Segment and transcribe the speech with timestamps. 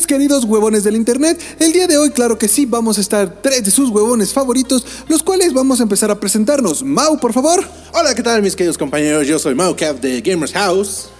[0.00, 1.38] Mis queridos huevones del internet?
[1.58, 4.82] El día de hoy, claro que sí, vamos a estar tres de sus huevones favoritos,
[5.08, 6.82] los cuales vamos a empezar a presentarnos.
[6.82, 7.62] Mau, por favor.
[7.92, 9.26] Hola, ¿qué tal mis queridos compañeros?
[9.26, 11.10] Yo soy Mau Cap de Gamers House.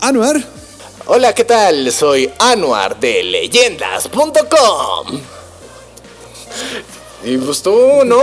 [0.00, 0.44] Anuar.
[1.06, 1.90] Hola, ¿qué tal?
[1.90, 5.20] Soy Anuar de leyendas.com.
[7.24, 8.22] Y pues tú, ¿no?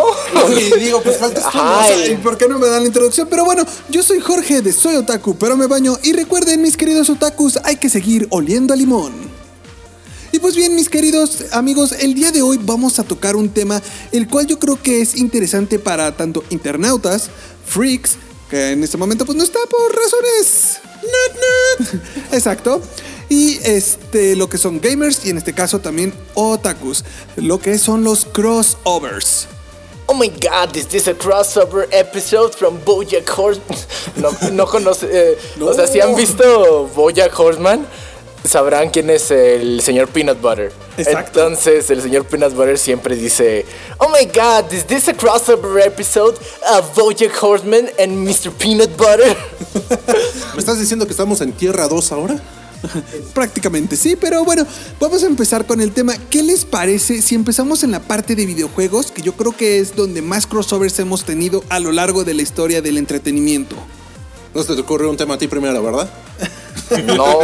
[0.56, 2.82] Y digo, pues faltas tú, Ajá, o sea, el- ¿y ¿por qué no me dan
[2.82, 3.28] la introducción?
[3.30, 5.98] Pero bueno, yo soy Jorge de Soy Otaku, pero me baño.
[6.04, 9.35] Y recuerden, mis queridos otakus, hay que seguir oliendo a limón.
[10.36, 13.82] Y pues bien, mis queridos amigos, el día de hoy vamos a tocar un tema
[14.12, 17.30] el cual yo creo que es interesante para tanto internautas,
[17.66, 18.18] freaks,
[18.50, 20.80] que en este momento pues no está por razones...
[22.34, 22.82] Exacto.
[23.30, 27.06] Y este, lo que son gamers y en este caso también otakus,
[27.38, 29.48] lo que son los crossovers.
[30.08, 33.78] Oh my god, is this a crossover episode from Bojack Horseman?
[34.18, 35.08] No, no conoce.
[35.10, 37.88] eh, O sea, si han visto Bojack Horseman,
[38.48, 40.72] sabrán quién es el señor Peanut Butter.
[40.98, 41.42] Exacto.
[41.42, 43.66] Entonces, el señor Peanut Butter siempre dice:
[43.98, 46.38] Oh my god, is this a crossover episode
[46.70, 48.52] of Bojack Horseman and Mr.
[48.52, 49.36] Peanut Butter?
[50.54, 52.42] ¿Me estás diciendo que estamos en Tierra 2 ahora?
[53.34, 54.66] Prácticamente sí, pero bueno,
[55.00, 56.14] vamos a empezar con el tema.
[56.30, 59.96] ¿Qué les parece si empezamos en la parte de videojuegos, que yo creo que es
[59.96, 63.76] donde más crossovers hemos tenido a lo largo de la historia del entretenimiento?
[64.54, 66.10] No se te ocurrió un tema a ti primero, ¿verdad?
[67.06, 67.40] No.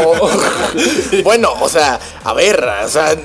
[1.24, 3.16] bueno, o sea, a ver, o sea.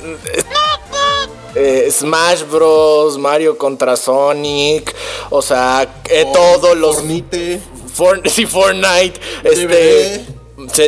[1.54, 4.94] eh, Smash Bros, Mario contra Sonic,
[5.30, 7.60] o sea, eh, todos los Fornite.
[7.92, 10.26] For- sí, Fortnite, este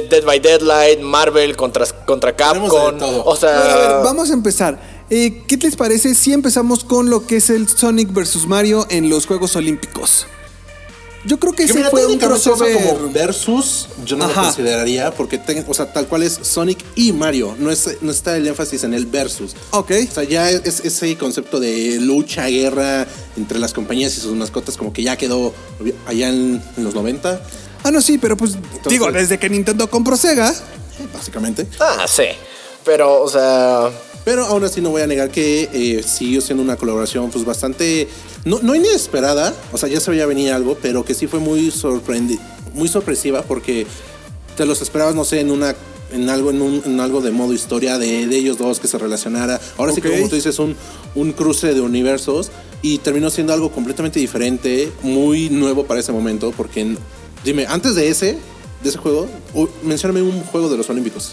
[0.08, 4.98] Dead by Deadlight, Marvel contra, contra Capcom, o sea, A ver, vamos a empezar.
[5.10, 8.46] Eh, ¿Qué les parece si empezamos con lo que es el Sonic vs.
[8.46, 10.26] Mario en los Juegos Olímpicos?
[11.28, 12.74] Yo creo que Que ese mira, fue un eso crossover.
[12.96, 14.40] como versus, yo no Ajá.
[14.40, 17.54] lo consideraría porque, ten- o sea, tal cual es Sonic y Mario.
[17.58, 19.54] No, es, no está el énfasis en el versus.
[19.72, 19.92] Ok.
[20.10, 23.06] O sea, ya es ese concepto de lucha, guerra
[23.36, 25.52] entre las compañías y sus mascotas como que ya quedó
[26.06, 27.40] allá en, en los 90,
[27.84, 28.56] Ah, no, sí, pero pues
[28.88, 30.52] digo, desde que Nintendo compró Sega.
[31.14, 31.66] básicamente.
[31.80, 32.24] ah, sí.
[32.84, 33.90] Pero, o sea,
[34.24, 38.08] Pero aún así no voy a negar que eh, siguió siendo una colaboración pues bastante,
[38.48, 41.70] no, no inesperada, o sea, ya se veía venir algo, pero que sí fue muy
[41.70, 42.38] sorprendi
[42.74, 43.86] muy sorpresiva porque
[44.56, 45.74] te los esperabas, no sé, en una
[46.10, 48.96] en algo en, un- en algo de modo historia de, de ellos dos que se
[48.98, 49.60] relacionara.
[49.76, 50.74] Ahora sí que como tú dices, un,
[51.14, 52.50] un cruce de universos
[52.80, 56.98] y terminó siendo algo completamente diferente, muy nuevo para ese momento, porque en-
[57.44, 58.38] dime, antes de ese,
[58.82, 59.26] de ese juego,
[59.82, 61.32] mencióname un juego de los Olímpicos.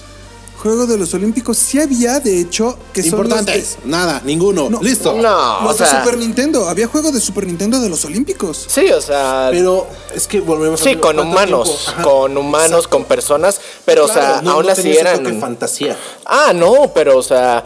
[0.66, 4.82] Juego de los Olímpicos sí había, de hecho, que son los Importantes, nada, ninguno, No.
[4.82, 5.14] listo.
[5.14, 6.68] no, Los o de sea, Super Nintendo.
[6.68, 8.66] Había juego de Super Nintendo de los Olímpicos.
[8.68, 13.04] sí, o sea, Pero es que volvemos sí, a con ¿cuánto humanos, con humanos, con
[13.04, 15.96] personas, pero, o sea, no- aún no así eran fantasía.
[16.26, 17.64] Ah, no, pero o sea,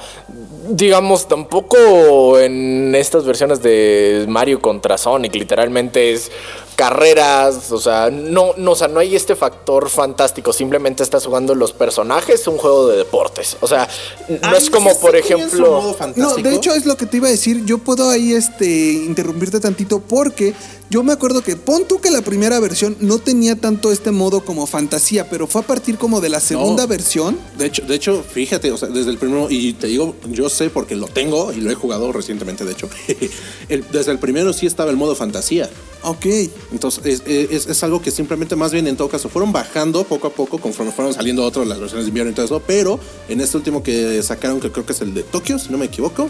[0.67, 6.29] digamos, tampoco en estas versiones de Mario contra Sonic, literalmente es
[6.79, 11.53] carreras, o sea, no, no, o sea, no hay este factor fantástico, simplemente estás jugando
[11.53, 13.57] los personajes, un juego de deportes.
[13.59, 13.85] O sea,
[14.29, 15.69] no es como, por ejemplo.
[15.69, 17.65] modo No, de hecho es lo que te iba a decir.
[17.65, 20.53] Yo puedo ahí este interrumpirte tantito porque
[20.89, 24.45] yo me acuerdo que pon tú que la primera versión no tenía tanto este modo
[24.45, 27.37] como fantasía, pero fue a partir como de la segunda versión.
[27.57, 30.69] De hecho, de hecho, fíjate, o sea, desde el primero, y te digo, yo sé
[30.69, 32.87] porque lo tengo y lo he jugado recientemente, de hecho.
[33.67, 35.69] El- desde el primero sí estaba el modo fantasía.
[36.01, 36.25] Ok.
[36.71, 40.27] Entonces, es, es- es algo que simplemente, más bien en todo caso, fueron bajando poco
[40.27, 42.61] a poco conforme fueron saliendo otros, las versiones de invierno y todo eso.
[42.65, 45.77] Pero en este último que sacaron, que creo que es el de Tokio, si no
[45.77, 46.29] me equivoco,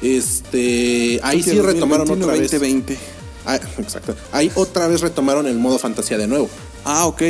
[0.00, 2.50] este, ahí sí retomaron 2021, otra vez.
[2.50, 2.98] 2020.
[3.46, 4.14] Ah, exacto.
[4.32, 6.48] Ahí otra vez retomaron el modo fantasía de nuevo.
[6.84, 7.22] Ah, ok.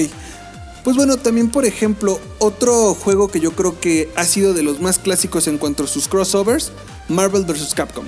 [0.84, 4.80] Pues bueno, también por ejemplo, otro juego que yo creo que ha sido de los
[4.80, 6.72] más clásicos en cuanto a sus crossovers,
[7.08, 7.74] Marvel vs.
[7.74, 8.06] Capcom.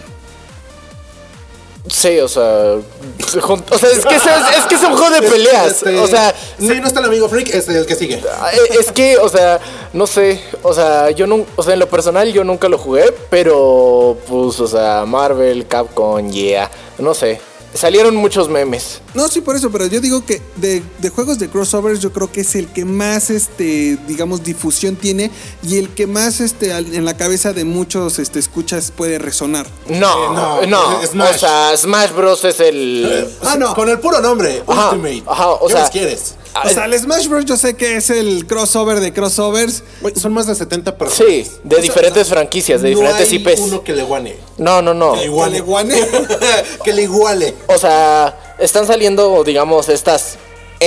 [1.88, 2.74] Sí, o sea.
[2.74, 4.22] O sea, es que, es,
[4.58, 5.66] es que es un juego de peleas.
[5.72, 8.14] Este, O sea, sí, no está el amigo Freak, es el que sigue.
[8.16, 9.58] Eh, Es que, o sea,
[9.92, 13.12] no sé, o sea, yo no, o sea, en lo personal yo nunca lo jugué,
[13.30, 17.40] pero pues, o sea, Marvel, Capcom, yeah, no sé.
[17.74, 19.00] Salieron muchos memes.
[19.14, 22.30] No, sí, por eso, pero yo digo que de, de juegos de crossovers yo creo
[22.30, 25.30] que es el que más, este, digamos, difusión tiene
[25.62, 29.66] y el que más, este, en la cabeza de muchos, este, escuchas puede resonar.
[29.88, 31.34] No, no, no, es Smash.
[31.34, 33.74] o sea, Smash Bros es el Ah, no.
[33.74, 35.22] Con el puro nombre, Ajá, Ultimate.
[35.26, 36.34] ajá, o ¿Qué sea- más quieres?
[36.64, 37.44] O sea, el Smash Bros.
[37.44, 39.82] yo sé que es el crossover de crossovers.
[40.16, 41.32] Son más de 70 personas.
[41.32, 43.60] Sí, de diferentes franquicias, de No diferentes hay IPs.
[43.60, 44.36] uno que le guane.
[44.58, 45.12] No, no, no.
[45.12, 45.60] Que le iguale.
[45.60, 45.94] guane.
[46.84, 47.54] que le iguale.
[47.68, 50.36] O sea, están saliendo, digamos, estas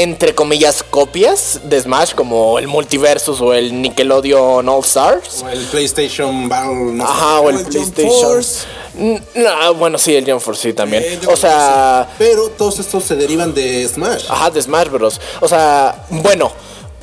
[0.01, 5.43] entre comillas copias de Smash como el Multiversus o el Nickelodeon All Stars.
[5.43, 6.93] O el PlayStation Battle.
[6.93, 7.11] No sé.
[7.11, 8.21] Ajá, o el, PlayStation.
[8.21, 8.65] Force.
[9.35, 11.03] No, bueno, sí, el Jump Force sí también.
[11.03, 14.25] Eh, o sea, Pero todos estos se derivan de Smash.
[14.29, 15.19] ajá, de Smash Bros.
[15.39, 16.51] O sea, bueno,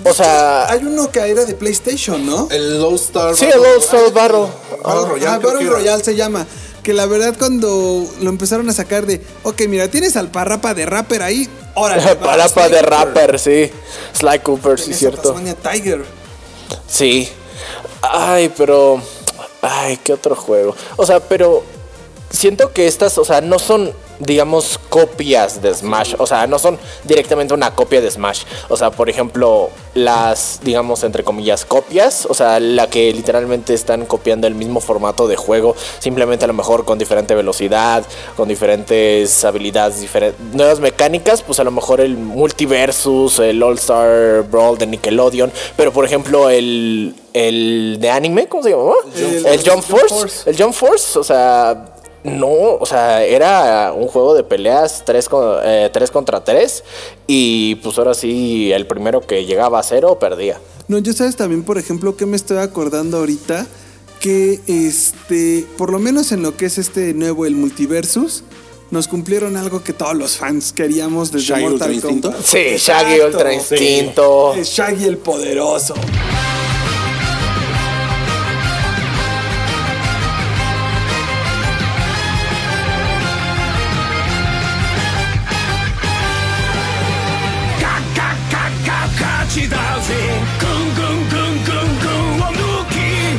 [0.04, 2.48] o sea, Hay uno que era de PlayStation, ¿no?
[2.50, 3.34] El Low Star.
[3.34, 4.46] sí, el All Star Battle.
[4.82, 5.26] Battle Royale.
[5.26, 5.72] Ah, Battle que era.
[5.72, 6.46] Royale se llama.
[6.82, 10.84] Que la verdad cuando lo empezaron a sacar de, ok, mira, tienes al parrapa de
[10.84, 12.02] rapper ahí, órale.
[12.48, 13.70] Sly de rapper, sí.
[14.12, 15.22] Sly Cooper, sí, cierto.
[15.22, 16.04] Tasmania Tiger.
[16.88, 17.28] Sí.
[18.02, 19.00] Ay, pero.
[19.60, 20.74] Ay, qué otro juego.
[20.96, 21.62] O sea, pero.
[22.30, 23.92] Siento que estas, o sea, no son,
[24.24, 26.14] digamos, copias de Smash.
[26.18, 28.44] O sea, no son directamente una copia de Smash.
[28.68, 32.26] O sea, por ejemplo, las, digamos, entre comillas, copias.
[32.26, 35.74] O sea, la que literalmente están copiando el mismo formato de juego.
[35.98, 38.04] Simplemente a lo mejor con diferente velocidad,
[38.36, 41.42] con diferentes habilidades, diferentes nuevas mecánicas.
[41.42, 45.52] Pues a lo mejor el Multiversus, el All Star Brawl de Nickelodeon.
[45.76, 48.94] Pero por ejemplo, el, el de anime, ¿cómo se llamaba?
[49.16, 49.82] El- El, Jump.
[49.82, 50.48] Force.
[50.48, 51.86] El Jump Force, o sea.
[52.24, 55.28] No, o sea, era un juego de peleas 3
[56.10, 56.84] contra 3
[57.26, 60.60] y pues ahora sí, el primero que llegaba a cero perdía.
[60.86, 63.66] No, yo sabes también, por ejemplo, que me estoy acordando ahorita
[64.20, 68.44] que este, por lo menos en lo que es este nuevo el multiversus,
[68.92, 72.28] nos cumplieron algo que todos los fans queríamos desde Shaggy Mortal Ultra Instinto.
[72.28, 72.46] Kombat.
[72.46, 73.26] Sí, Shaggy Exacto.
[73.26, 74.54] Ultra Instinto.
[74.54, 75.94] Es Shaggy el poderoso.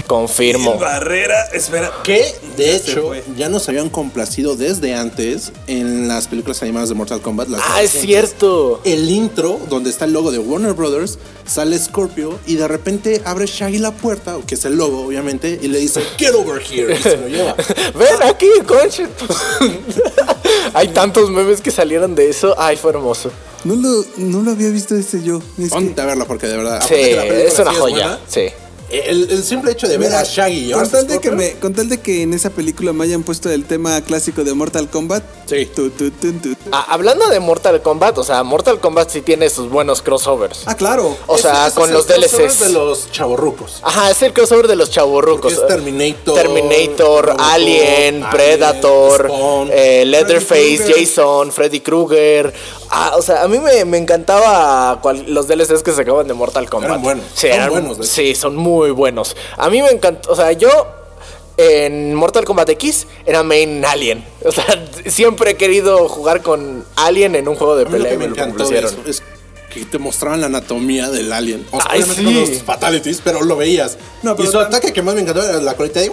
[0.07, 0.77] Confirmo.
[0.77, 1.91] Barrera, espera.
[2.03, 7.21] Que de hecho ya nos habían complacido desde antes en las películas animadas de Mortal
[7.21, 7.47] Kombat.
[7.50, 8.81] las Ah, es cierto.
[8.83, 13.45] El intro, donde está el logo de Warner Brothers, sale Scorpio y de repente abre
[13.45, 17.01] Shaggy la puerta, que es el logo, obviamente, y le dice, Get over here, y
[17.01, 17.55] se lo lleva.
[17.95, 19.07] Ven aquí, coche.
[20.73, 22.55] Hay tantos memes que salieron de eso.
[22.57, 23.31] Ay, fue hermoso.
[23.63, 25.41] No lo, no lo había visto este yo.
[25.57, 26.81] Es que- a verla porque de verdad.
[26.88, 27.95] Sí, es una sí joya.
[28.07, 28.41] buena, Sí.
[28.89, 31.31] El, el simple hecho de ver Mira, a Shaggy y con tal, de que Scorpio,
[31.38, 34.53] me, con tal de que en esa película me hayan puesto el tema clásico de
[34.53, 35.24] Mortal Kombat.
[35.47, 35.65] Sí.
[35.65, 36.56] Tu, tu, tu, tu.
[36.71, 40.62] Ah, hablando de Mortal Kombat, o sea, Mortal Kombat sí tiene sus buenos crossovers.
[40.68, 41.18] Ah, claro.
[41.27, 42.59] O sea, con es los el crossover DLCs.
[42.59, 43.80] de los chavorrucos.
[43.81, 45.53] Ajá, es el crossover de los chaburrucos.
[45.53, 49.69] Porque es Terminator, Terminator, Robocop, Alien, Alien, Predator, Spawn.
[49.74, 51.06] eh, Leatherface, Freddy.
[51.06, 52.53] Jason, Freddy Krueger.
[52.89, 56.33] Ah, o sea, a mí me, me encantaba cual- los DLCs que se acaban de
[56.36, 56.89] Mortal Kombat.
[56.91, 59.35] Eran buenos, Sí, son eran- buenos, sí, son muy buenos.
[59.57, 60.69] A mí me encantó, o sea, yo
[61.57, 64.24] en Mortal Kombat X era main Alien.
[64.45, 64.65] O sea,
[65.05, 68.17] siempre he querido jugar con Alien en un juego de A mí lo pelea que
[68.17, 69.24] me encantó eso es
[69.74, 71.65] que te mostraban la anatomía del alien.
[71.71, 72.21] O sea, Ay, sí.
[72.21, 73.98] los fatalities, pero lo veías.
[74.21, 76.12] No, pero y su ataque que más me encantó era la colita de...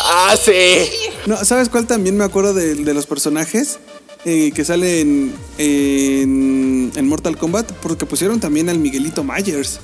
[0.00, 0.90] Ah, sí.
[1.26, 3.78] No, ¿sabes cuál también me acuerdo de, de los personajes?
[4.24, 7.70] Eh, que salen en, en Mortal Kombat.
[7.74, 9.78] Porque pusieron también al Miguelito Myers.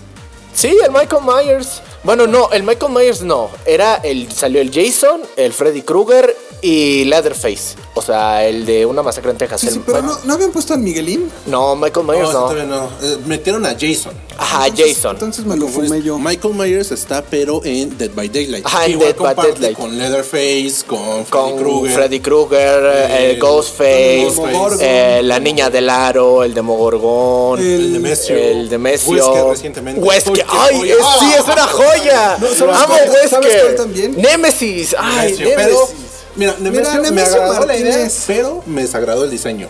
[0.54, 1.82] Sí, el Michael Myers.
[2.04, 3.50] Bueno, no, el Michael Myers no.
[3.64, 4.30] Era el.
[4.30, 7.75] Salió el Jason, el Freddy Krueger y Leatherface.
[7.95, 9.61] O sea, el de una masacre en Texas.
[9.61, 11.31] Sí, El pero no, ¿no habían puesto al Miguelín.
[11.47, 12.38] No, Michael No, Myers no.
[12.40, 12.85] todavía no.
[13.02, 14.14] Eh, metieron a Jason.
[14.38, 15.16] Ajá, Entonces- Jason.
[15.16, 16.19] Entonces me lo fumé yo.
[16.19, 18.64] Michael Myers está pero en Dead by Daylight.
[18.64, 19.76] Ajá, en Dead by Daylight.
[19.76, 21.92] con Leatherface, con Freddy con Krueger.
[21.97, 24.78] Freddy Krueger, el el Ghostface, Demogorgon.
[24.81, 28.37] eh, la niña del aro, el Demogorgon, El- El Nemesio.
[28.37, 29.11] el Demesio.
[29.12, 30.00] Wesker recientemente.
[30.00, 30.47] Wesker.
[30.49, 30.76] ¡Ay!
[31.19, 32.37] sí, es una joya!
[32.40, 33.28] No, ¿sabes ¡Amo cuál- Wesker!
[33.28, 34.16] sabes cuál también?
[34.16, 34.95] Nemesis.
[34.99, 35.54] ¡Ay, Nemesis!
[35.57, 35.88] pero,
[36.36, 38.24] mira, Nemesio, me Nemesio agradó la idea, Martínez.
[38.26, 39.68] pero me desagradó el diseño.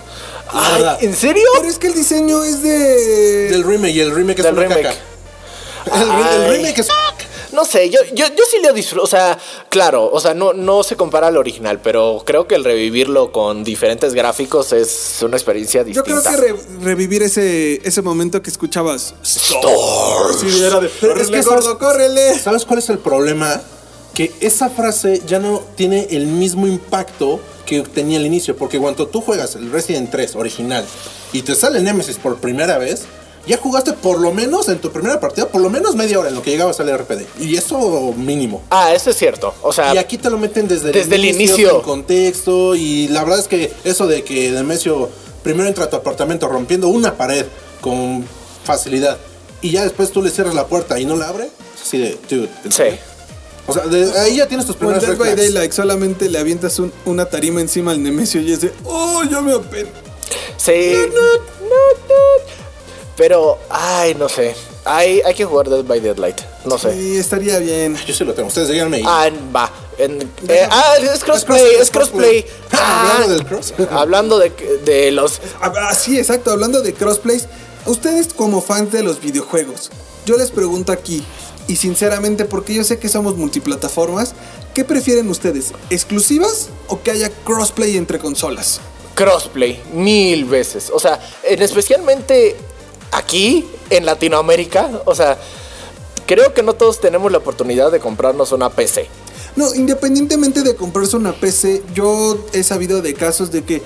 [0.54, 0.84] Ay.
[1.00, 1.44] ¿En serio?
[1.56, 3.48] Pero es que el diseño es de.
[3.50, 4.82] Del remake y el remake es Del una remake.
[4.82, 4.96] caca.
[5.96, 6.88] El, el remake es
[7.52, 9.02] No sé, yo, yo, yo sí lo disfruto.
[9.04, 9.36] O sea,
[9.68, 13.64] claro, o sea, no, no se compara al original, pero creo que el revivirlo con
[13.64, 16.36] diferentes gráficos es una experiencia Yo distinta.
[16.36, 19.14] creo que re- revivir ese, ese momento que escuchabas.
[19.24, 20.40] Stars.
[20.40, 20.88] Sí, era de.
[21.00, 22.38] Pero es "Córrele, que gordo, córrele.
[22.38, 23.60] ¿Sabes cuál es el problema?
[24.14, 28.56] Que esa frase ya no tiene el mismo impacto que tenía al inicio.
[28.56, 30.84] Porque cuando tú juegas el Resident 3 original
[31.32, 33.06] y te sale Nemesis por primera vez,
[33.46, 36.34] ya jugaste por lo menos en tu primera partida, por lo menos media hora en
[36.34, 37.22] lo que llegabas al RPD.
[37.40, 38.62] Y eso mínimo.
[38.70, 39.54] Ah, eso es cierto.
[39.62, 41.76] O sea, Y aquí te lo meten desde, Desde el inicio.
[41.78, 42.74] En contexto.
[42.74, 45.10] Y la verdad es que eso de que Nemesio
[45.42, 47.46] primero entra a tu apartamento rompiendo una pared
[47.80, 48.24] con
[48.64, 49.18] facilidad.
[49.60, 51.46] Y ya después tú le cierras la puerta y no la abre.
[51.74, 52.48] Es así de, dude.
[52.64, 52.84] ¿en sí.
[53.66, 55.36] O sea, de- ahí ya tienes tus Dead red by.
[55.36, 58.72] Daylight solamente le avientas un- una tarima encima al Nemesio y es de.
[58.84, 59.88] ¡Oh, ya me apen!
[60.56, 60.94] Sí.
[63.16, 64.54] Pero, ay, no sé.
[64.84, 66.40] Hay, hay que jugar Dead by Deadlight.
[66.64, 66.92] No sé.
[66.92, 67.96] Sí, estaría bien.
[68.06, 68.48] Yo sí lo tengo.
[68.48, 68.96] Ustedes díganme.
[68.98, 69.02] ahí.
[69.06, 69.70] Ah, va.
[69.98, 72.44] En- eh, ah, es crossplay, Es crossplay.
[72.72, 73.74] Ah, Hablando del cross.
[73.90, 74.50] Hablando de,
[74.84, 75.40] de los.
[75.60, 76.50] Ah, ah, sí, exacto.
[76.50, 77.46] Hablando de crossplays,
[77.86, 79.90] ustedes como fans de los videojuegos,
[80.24, 81.22] yo les pregunto aquí,
[81.72, 84.34] y sinceramente, porque yo sé que somos multiplataformas,
[84.74, 85.72] ¿qué prefieren ustedes?
[85.88, 88.82] ¿Exclusivas o que haya crossplay entre consolas?
[89.14, 90.90] Crossplay, mil veces.
[90.92, 92.56] O sea, en especialmente
[93.10, 95.00] aquí, en Latinoamérica.
[95.06, 95.38] O sea,
[96.26, 99.08] creo que no todos tenemos la oportunidad de comprarnos una PC.
[99.56, 103.80] No, independientemente de comprarse una PC, yo he sabido de casos de que,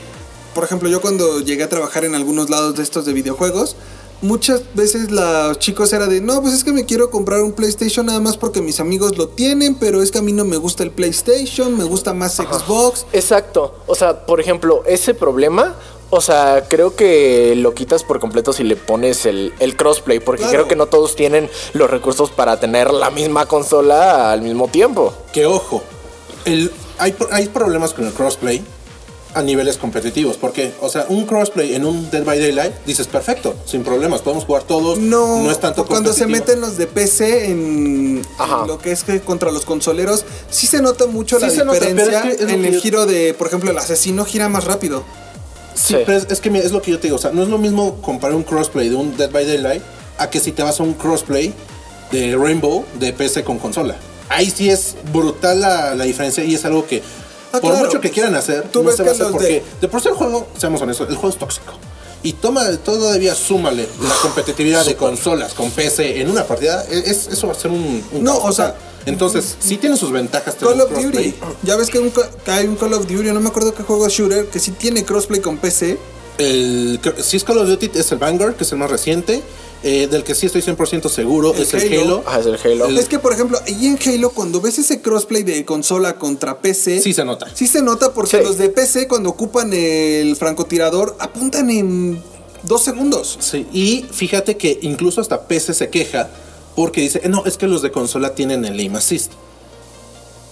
[0.57, 3.77] por ejemplo, yo cuando llegué a trabajar en algunos lados de estos de videojuegos,
[4.23, 8.07] muchas veces los chicos era de, no, pues es que me quiero comprar un PlayStation
[8.07, 10.83] nada más porque mis amigos lo tienen, pero es que a mí no me gusta
[10.83, 13.07] el PlayStation, me gusta más Xbox.
[13.13, 13.75] Exacto.
[13.87, 15.75] O sea, por ejemplo, ese problema.
[16.09, 20.43] O sea, creo que lo quitas por completo si le pones el, el crossplay, porque
[20.43, 20.53] Claro.
[20.59, 25.13] creo que no todos tienen los recursos para tener la misma consola al mismo tiempo.
[25.33, 25.83] Que ojo,
[26.45, 28.65] el, hay, hay problemas con el crossplay
[29.37, 30.37] a niveles competitivos.
[30.37, 34.45] Porque, o sea, un crossplay en un Dead by Daylight, dices perfecto, sin problemas, podemos
[34.45, 34.99] jugar todos.
[34.99, 38.23] No, no es tanto cuando se meten los de PC en,
[38.67, 42.19] lo que es que contra los consoleros, sí se nota mucho Sí la nota, diferencia
[42.19, 44.65] es que es lo en el yo- giro de, por ejemplo, el asesino gira más
[44.65, 45.05] rápido.
[45.75, 45.97] Sí, Sí.
[46.07, 47.17] pero es, es que mira, es lo que yo te digo.
[47.17, 49.83] O sea, no es lo mismo comparar un crossplay de un Dead by Daylight
[50.19, 51.53] a que si te vas a un crossplay
[52.11, 53.97] de Rainbow de PC con consola.
[54.31, 57.03] Ahí sí es brutal la, la diferencia y es algo que,
[57.57, 57.87] Ah, por claro.
[57.87, 59.89] mucho que quieran hacer, Tú no ves se va a hacer porque de- de...
[59.89, 61.73] por sí el juego, seamos honestos, el juego es tóxico.
[62.23, 67.29] Y toma todavía súmale la competitividad de consolas con PC en una partida, e, es,
[67.29, 70.57] eso va a ser un, un No, caos o sea, entonces sí tiene sus ventajas
[70.57, 70.91] Call of.
[70.91, 71.35] Duty.
[71.63, 74.09] Ya ves que, un que hay un Call of Duty, no me acuerdo qué juego
[74.09, 75.99] shooter, que sí tiene crossplay con PC.
[76.39, 79.43] El, si es Call of Duty es el Vanguard, que es el más reciente.
[79.83, 82.25] Eh, del que sí estoy 100% seguro El es el Halo.
[82.27, 82.87] Ah, es el Halo.
[82.87, 86.59] El- Es que, por ejemplo, ahí en Halo, cuando ves ese crossplay de consola contra
[86.61, 87.47] PC, Sí se nota.
[87.55, 88.43] sí se nota porque Sí.
[88.43, 92.21] los de PC, cuando ocupan el francotirador, apuntan en
[92.65, 93.37] dos segundos.
[93.41, 96.31] Sí, y fíjate que incluso hasta PC se queja
[96.75, 99.33] porque dice, "Eh, no, es que los de consola tienen el aim assist.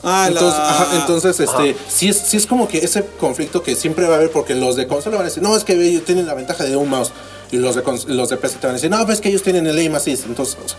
[0.03, 3.75] Ah, la- Entonces, ajá, entonces este, sí es, sí es como que ese conflicto que
[3.75, 6.05] siempre va a haber porque los de consola van a decir, no, es que ellos
[6.05, 7.11] tienen la ventaja de un mouse.
[7.55, 7.83] Y los de,
[8.15, 9.95] los de PC te van a decir, no, pues es que ellos tienen el aim
[9.95, 10.27] assist.
[10.27, 10.79] Entonces, o sea,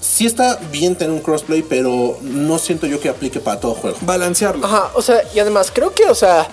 [0.00, 3.96] sí está bien tener un crossplay, pero no siento yo que aplique para todo juego.
[4.00, 4.64] balancearlo.
[4.66, 6.48] Ajá, o sea, y además creo que, o sea,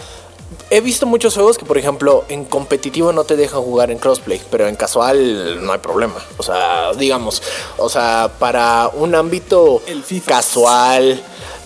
[0.70, 4.42] he visto muchos juegos que, por ejemplo, en competitivo no te dejan jugar en crossplay,
[4.52, 6.16] pero en casual no hay problema.
[6.38, 7.42] O sea, digamos,
[7.78, 10.26] o sea, para un ámbito El FIFA.
[10.32, 11.22] casual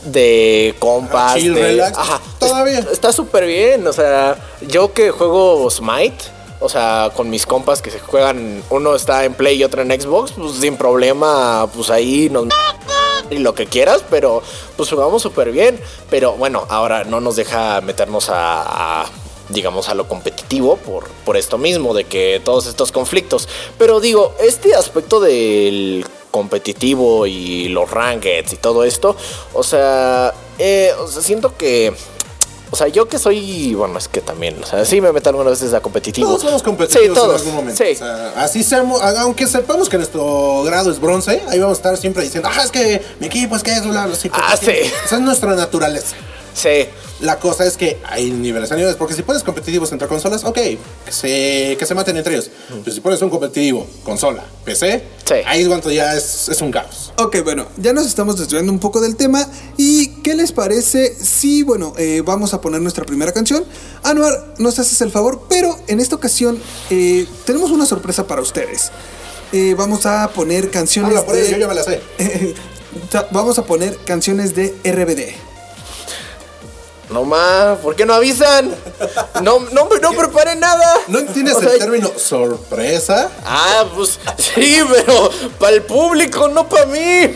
[0.06, 2.78] de compas, Ah, chill, de- relax, ajá, todavía.
[2.80, 3.88] es- está súper bien.
[3.88, 6.35] O sea, yo que juego Smite.
[6.60, 9.90] O sea, con mis compas que se juegan, uno está en Play y otro en
[9.90, 12.48] Xbox, pues sin problema, pues ahí nos
[13.30, 14.42] y lo que quieras, pero
[14.76, 15.80] pues jugamos súper bien.
[16.10, 19.06] Pero bueno, ahora no nos deja meternos a,
[19.50, 23.48] digamos, a lo competitivo por, por esto mismo, de que todos estos conflictos.
[23.78, 29.16] Pero digo, este aspecto del competitivo y los rankeds y todo esto,
[29.54, 31.94] o sea, eh, o sea, siento que...
[32.72, 35.52] O sea, yo que soy, bueno, es que también, o sea, sí me meto algunas
[35.52, 36.28] veces a competitivo.
[36.28, 37.42] Todos somos competitivos Sí, todos.
[37.42, 37.84] en algún momento.
[37.84, 37.92] Sí.
[37.94, 41.98] O sea, así seamos, aunque sepamos que nuestro grado es bronce, ahí vamos a estar
[41.98, 44.72] siempre diciendo, ah, es que mi equipo es que es bla, bla, sí, Ah, sí.
[45.06, 46.16] Esa es nuestra naturaleza.
[46.56, 46.88] Sí.
[47.22, 50.56] La cosa es que hay niveles a niveles, porque si pones competitivos entre consolas, ok,
[50.56, 50.80] que
[51.12, 52.50] se, que se maten entre ellos.
[52.84, 55.36] Pero si pones un competitivo, consola, PC, Sí.
[55.46, 57.14] ahí es cuando ya es, es un caos.
[57.18, 59.48] Ok, bueno, ya nos estamos desviando un poco del tema.
[59.78, 63.64] ¿Y qué les parece si, bueno, eh, vamos a poner nuestra primera canción?
[64.04, 66.60] Anuar, nos haces el favor, pero en esta ocasión
[66.90, 68.92] eh, tenemos una sorpresa para ustedes.
[69.54, 71.42] Eh, vamos a poner canciones Habla por de...
[71.48, 72.02] ello, yo ya me la sé.
[73.32, 75.55] vamos a poner canciones de RBD.
[77.10, 78.74] No más, ¿por qué no avisan?
[79.44, 80.96] No, no, no preparé nada.
[81.08, 83.30] ¿No entiendes O sea, el término sorpresa?
[83.46, 87.00] Ah, pues sí, pero para el público, no para mí.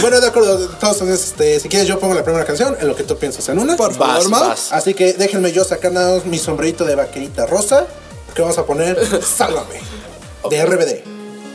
[0.00, 0.62] Bueno, de acuerdo.
[0.64, 3.58] Entonces, este, si quieres, yo pongo la primera canción en lo que tú piensas en
[3.58, 3.76] una.
[3.76, 4.72] Por favor, vas.
[4.72, 7.86] Así que déjenme yo sacar nada más mi sombrerito de vaquerita rosa.
[8.34, 9.80] Que vamos a poner Sálvame.
[10.50, 11.02] De RBD.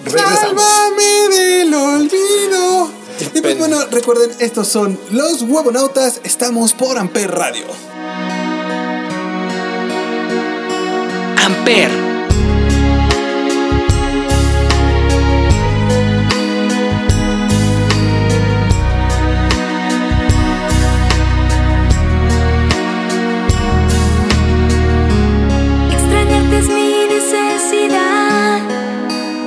[0.06, 0.64] Regresamos.
[0.64, 3.01] Sálvame del olvido.
[3.82, 6.22] Bueno, recuerden, estos son los huevonautas.
[6.24, 7.66] Estamos por Amper Radio.
[11.44, 11.90] Amper.
[25.92, 28.62] Extrañarte es mi necesidad.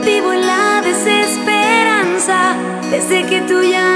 [0.04, 2.56] Vivo en la desesperanza
[2.90, 3.93] desde que tú ya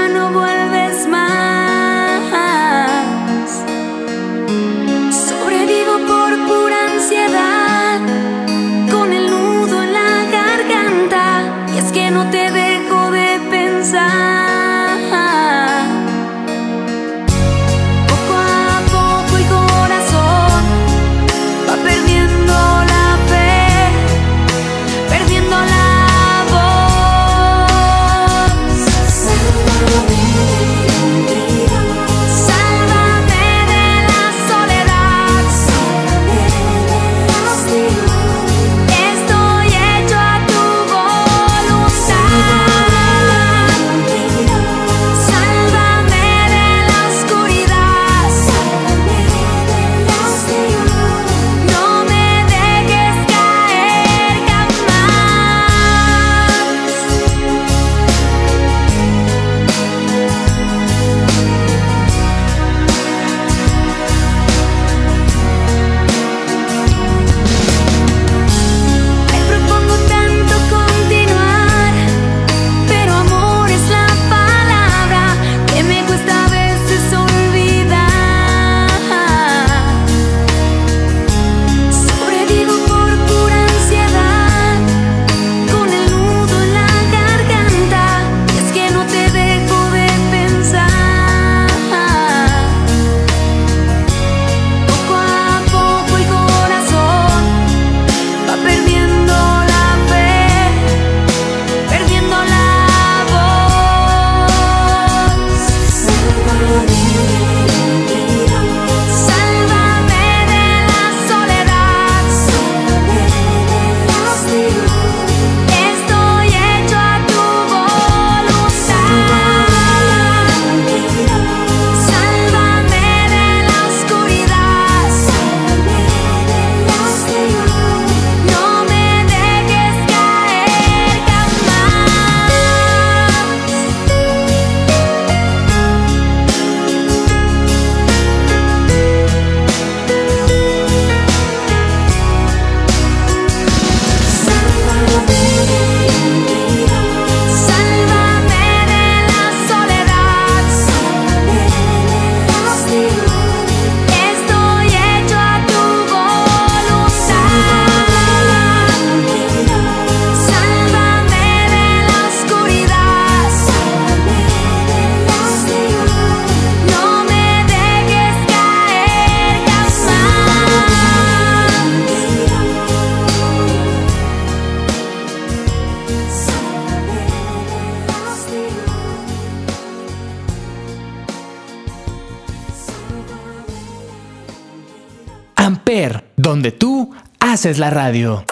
[186.49, 188.43] donde tú haces la radio.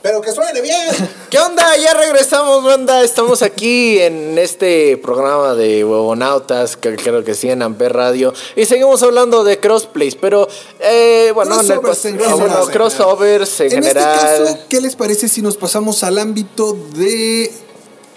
[0.00, 0.86] Pero que suene bien.
[1.30, 1.76] ¿Qué onda?
[1.76, 3.02] Ya regresamos, banda.
[3.02, 8.32] Estamos aquí en este programa de huevonautas, que creo que sí, en Amper Radio.
[8.54, 10.46] Y seguimos hablando de crossplays, pero
[10.78, 12.70] eh, bueno, en el Crossovers en ah, bueno, general.
[12.70, 14.14] crossovers en, En general.
[14.14, 17.52] este caso, ¿qué les parece si nos pasamos al ámbito de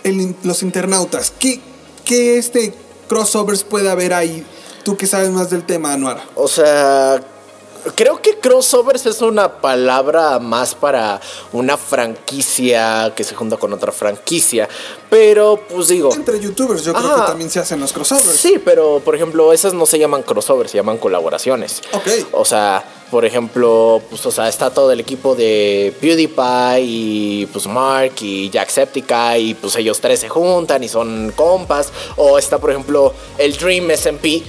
[0.03, 1.34] el los internautas?
[1.39, 1.60] ¿Qué,
[2.03, 2.75] qué este
[3.10, 4.45] crossovers puede haber ahí?
[4.84, 6.21] Tú que sabes más del tema, Anuar.
[6.36, 7.23] O sea,
[7.93, 11.21] Creo que crossovers es una palabra más para
[11.52, 14.67] una franquicia que se junta con otra franquicia.
[15.10, 16.13] Pero, pues digo.
[16.13, 18.38] Entre youtubers yo creo que también se hacen los crossovers.
[18.38, 21.82] Sí, pero por ejemplo, esas no se llaman crossovers, se llaman colaboraciones.
[21.93, 22.08] Ok.
[22.32, 27.67] O sea, por ejemplo, pues, o sea, está todo el equipo de PewDiePie y pues
[27.67, 31.91] Mark y Jacksepticeye y pues ellos tres se juntan y son compas.
[32.17, 34.43] O está, por ejemplo, el Dream SMP,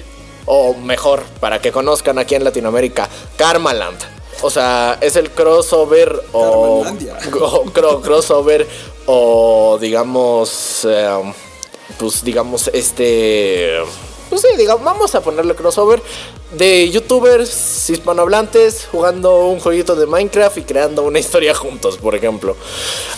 [0.47, 3.99] o mejor, para que conozcan aquí en Latinoamérica, Karmaland.
[4.43, 6.85] O sea, es el crossover o,
[7.41, 8.67] o cro- crossover
[9.07, 11.33] o digamos, eh,
[11.99, 13.79] pues digamos este,
[14.29, 16.03] pues sí, digamos, vamos a ponerle crossover
[16.57, 22.57] de youtubers hispanohablantes jugando un jueguito de Minecraft y creando una historia juntos, por ejemplo.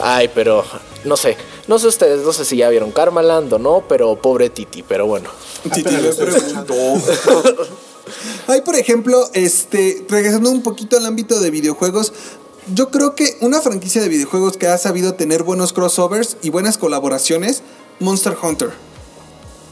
[0.01, 0.65] Ay, pero
[1.05, 4.51] no sé, no sé ustedes, no sé si ya vieron Karmaland o no, pero pobre
[4.51, 5.31] Titi, pero bueno.
[5.73, 6.75] Titi le preguntó.
[8.47, 12.13] Hay, por ejemplo, este, regresando un poquito al ámbito de videojuegos,
[12.75, 16.79] yo creo que una franquicia de videojuegos que ha sabido tener buenos crossovers y buenas
[16.79, 17.63] colaboraciones,
[18.01, 18.88] Monster Hunter.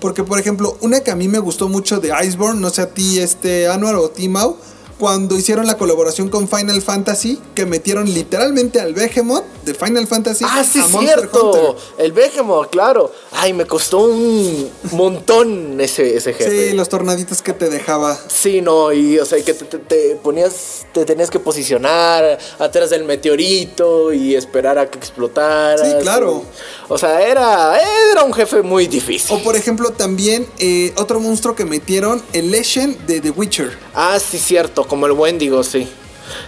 [0.00, 2.90] Porque, por ejemplo, una que a mí me gustó mucho de Iceborne, no sé a
[2.90, 4.56] ti, este, Anuar o Timau,
[4.98, 10.44] cuando hicieron la colaboración con Final Fantasy, que metieron literalmente al Behemoth de Final Fantasy
[10.48, 11.76] Ah, sí, a cierto.
[11.98, 13.12] El Behemoth, claro.
[13.32, 16.70] Ay, me costó un montón ese, ese jefe.
[16.70, 18.18] Sí, los tornaditos que te dejaba.
[18.28, 22.90] Sí, no, y o sea, que te, te- te ponías, te tenías que posicionar atrás
[22.90, 25.84] del meteorito y esperar a que explotara.
[25.84, 26.42] Sí, claro.
[26.88, 27.78] O sea, era,
[28.12, 29.36] era un jefe muy difícil.
[29.36, 33.76] O por ejemplo también eh, otro monstruo que metieron, el Legend de The Witcher.
[33.94, 35.88] Ah, sí, cierto, como el Wendigo, sí.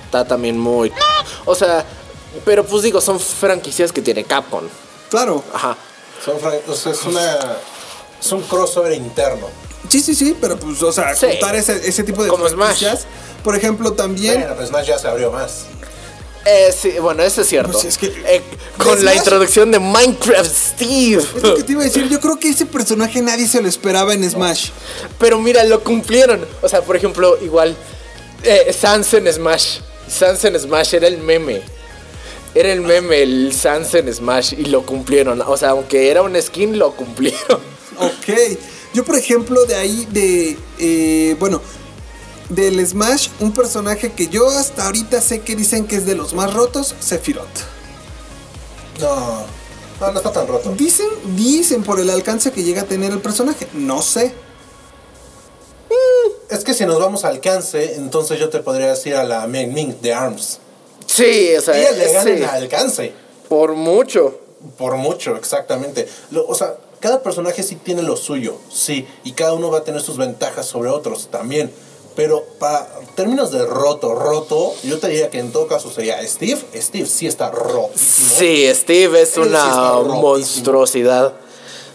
[0.04, 0.92] Está también muy...
[1.44, 1.84] O sea,
[2.44, 4.64] pero pues digo, son franquicias que tiene Capcom.
[5.10, 5.42] Claro.
[5.52, 5.76] Ajá.
[6.24, 7.38] Son o sea, es una.
[8.20, 9.46] Es un crossover interno.
[9.88, 11.26] Sí, sí, sí, pero pues, o sea, Sí.
[11.26, 13.06] contar ese, ese tipo de Como franquicias.
[13.44, 14.40] Por ejemplo, también...
[14.40, 15.66] Bueno, pues más ya se abrió más.
[16.44, 17.72] Eh, sí, bueno, eso es cierto.
[17.72, 18.42] Pues es que- Eh,
[18.76, 21.22] con la Smash- introducción de Minecraft Steve.
[21.36, 23.68] Es lo que te iba a decir, yo creo que ese personaje nadie se lo
[23.68, 24.70] esperaba en Smash.
[25.18, 26.44] Pero mira, lo cumplieron.
[26.62, 27.76] O sea, por ejemplo, igual,
[28.42, 29.80] eh, Sans en Smash.
[30.08, 31.62] Sans en Smash era el meme.
[32.54, 34.54] Era el meme, el Sans en Smash.
[34.54, 35.40] Y lo cumplieron.
[35.42, 37.60] O sea, aunque era un skin, lo cumplieron.
[38.00, 38.58] Ok.
[38.94, 40.56] Yo, por ejemplo, de ahí, de...
[40.78, 41.60] eh, bueno,
[42.48, 46.32] del Smash, un personaje que yo hasta ahorita sé que dicen que es de los
[46.32, 47.46] más rotos, Sephiroth.
[49.00, 49.44] No,
[50.00, 50.72] no, no está tan roto.
[50.76, 53.66] Dicen, dicen por el alcance que llega a tener el personaje.
[53.74, 54.32] No sé.
[56.50, 59.72] Es que si nos vamos al alcance, entonces yo te podría decir a la Ming
[59.72, 60.58] Ming de ARMS.
[61.06, 63.12] Sí, o sea, Ella le gana sí, alcance.
[63.48, 64.38] por mucho.
[64.76, 66.08] Por mucho, exactamente.
[66.30, 69.06] Lo- o sea, cada personaje sí tiene lo suyo, sí.
[69.24, 71.70] Y cada uno va a tener sus ventajas sobre otros también.
[72.16, 76.60] Pero para términos de roto, roto, yo te diría que en todo caso sería Steve.
[76.74, 77.90] Steve sí está roto.
[77.94, 81.34] Sí, Steve es Él una monstruosidad.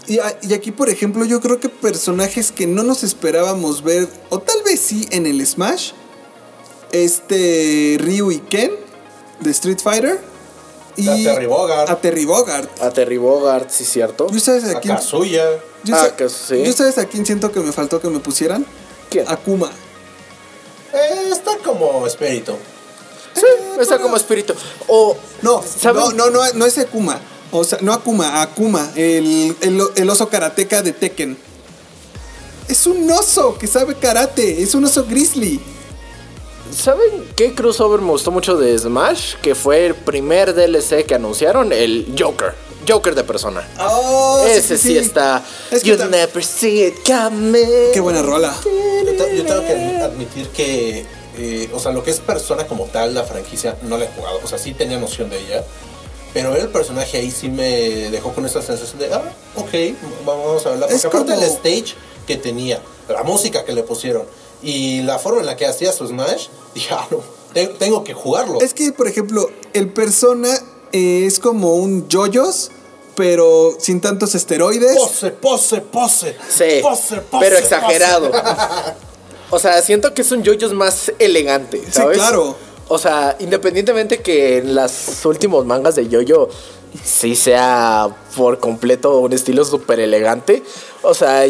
[0.08, 4.08] Y, a- y aquí, por ejemplo, yo creo que personajes que no nos esperábamos ver,
[4.30, 5.92] o tal vez sí en el Smash,
[6.92, 8.72] este Ryu y Ken
[9.40, 10.20] de Street Fighter.
[10.96, 11.90] Y A Terry Bogard.
[11.90, 12.68] A Terry Bogard.
[12.82, 14.28] A Terry Bogard, sí, cierto.
[14.32, 14.96] ¿Yo sabes a A quién?
[14.96, 15.44] Kazuya.
[15.84, 16.64] yo Ah, sa- sí.
[16.64, 18.66] yo sabes a quién siento que me faltó que me pusieran?
[19.10, 19.26] ¿Quién?
[19.28, 19.72] Akuma.
[20.94, 22.54] Eh, está como espíritu.
[23.34, 23.48] Sí,
[23.80, 24.54] está como espíritu.
[24.88, 27.20] O, No, no, no, no, no es Akuma.
[27.56, 31.38] O sea, no Akuma, Akuma, el, el, el oso karateca de Tekken.
[32.68, 35.60] Es un oso que sabe karate, es un oso grizzly.
[36.76, 39.36] ¿Saben qué crossover me gustó mucho de Smash?
[39.42, 42.56] Que fue el primer DLC que anunciaron, el Joker.
[42.88, 43.66] Joker de persona.
[43.80, 45.46] Oh, Ese sí, está.
[45.72, 47.92] Es que you never see it coming.
[47.94, 48.54] Qué buena rola.
[48.66, 51.06] Yo, te- yo tengo que admitir que,
[51.38, 54.40] eh, o sea, lo que es persona como tal, la franquicia, no la he jugado.
[54.44, 55.64] O sea, sí tenía noción de ella.
[56.34, 59.22] Pero el personaje ahí sí me dejó con esa sensación de, ah,
[59.56, 59.70] ok,
[60.26, 60.86] vamos a verla.
[60.88, 64.24] Porque Es aparte como- del stage que tenía, la música que le pusieron
[64.64, 67.20] y la forma en la que hacía su Smash, dije, ah, no,
[67.54, 68.60] te- tengo que jugarlo.
[68.62, 70.50] Es que, por ejemplo, el persona
[70.92, 72.72] eh, es como un yoyos,
[73.16, 74.96] pero sin tantos esteroides.
[74.98, 76.36] Pose, pose, pose.
[76.50, 77.60] Sí, Pose, pose, pero pose.
[77.60, 78.32] exagerado.
[79.52, 82.18] o sea, siento que es un JoJo's más elegante, ¿sabes?
[82.18, 82.56] claro.
[82.94, 86.48] O sea, independientemente que en las últimos mangas de JoJo
[87.04, 90.62] sí sea por completo un estilo súper elegante,
[91.02, 91.44] o sea,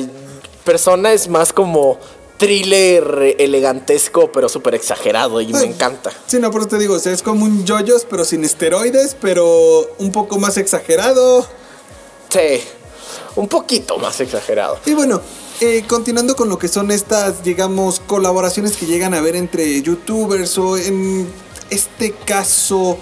[0.64, 2.00] Persona es más como
[2.38, 5.66] thriller elegantesco, pero súper exagerado y me Ay.
[5.66, 6.12] encanta.
[6.28, 9.18] Sí, no, por eso te digo, o sea, es como un yoyos, pero sin esteroides,
[9.20, 11.46] pero un poco más exagerado.
[12.30, 12.64] Sí,
[13.36, 14.80] un poquito más exagerado.
[14.86, 15.20] Y bueno,
[15.62, 20.58] eh, continuando con lo que son estas, digamos, colaboraciones que llegan a ver entre youtubers
[20.58, 21.28] o en
[21.70, 22.98] este caso,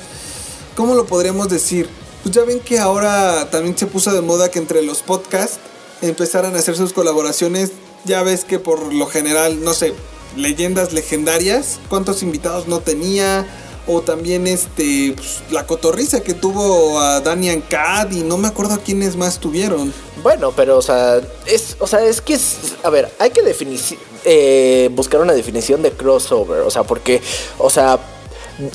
[0.75, 1.89] ¿cómo lo podríamos decir?
[2.23, 5.59] Pues ya ven que ahora también se puso de moda que entre los podcasts
[6.01, 7.71] empezaran a hacer sus colaboraciones.
[8.05, 9.93] Ya ves que por lo general, no sé,
[10.35, 13.47] leyendas legendarias, cuántos invitados no tenía.
[13.87, 18.75] O también este pues, la cotorriza que tuvo a Daniel Cad y no me acuerdo
[18.75, 19.91] a quiénes más tuvieron.
[20.21, 23.79] Bueno, pero, o sea, es, o sea, es que es, a ver, hay que definir,
[24.23, 27.21] eh, buscar una definición de crossover, o sea, porque,
[27.57, 27.97] o sea,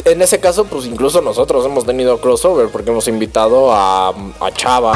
[0.05, 4.93] en ese caso, pues incluso nosotros hemos tenido crossover porque hemos invitado a, a Chava.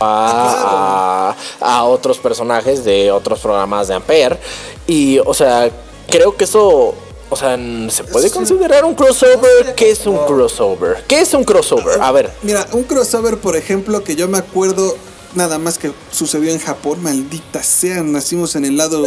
[0.00, 4.38] A, a- a otros personajes de otros programas de Ampere.
[4.86, 5.70] Y, o sea,
[6.08, 6.94] creo que eso.
[7.30, 7.56] O sea,
[7.88, 9.74] ¿se puede considerar un crossover?
[9.74, 11.02] ¿Qué es un crossover?
[11.08, 12.00] ¿Qué es un crossover?
[12.02, 12.30] A ver.
[12.42, 14.94] Mira, un crossover, por ejemplo, que yo me acuerdo
[15.34, 19.06] nada más que sucedió en Japón, maldita sea, nacimos en el lado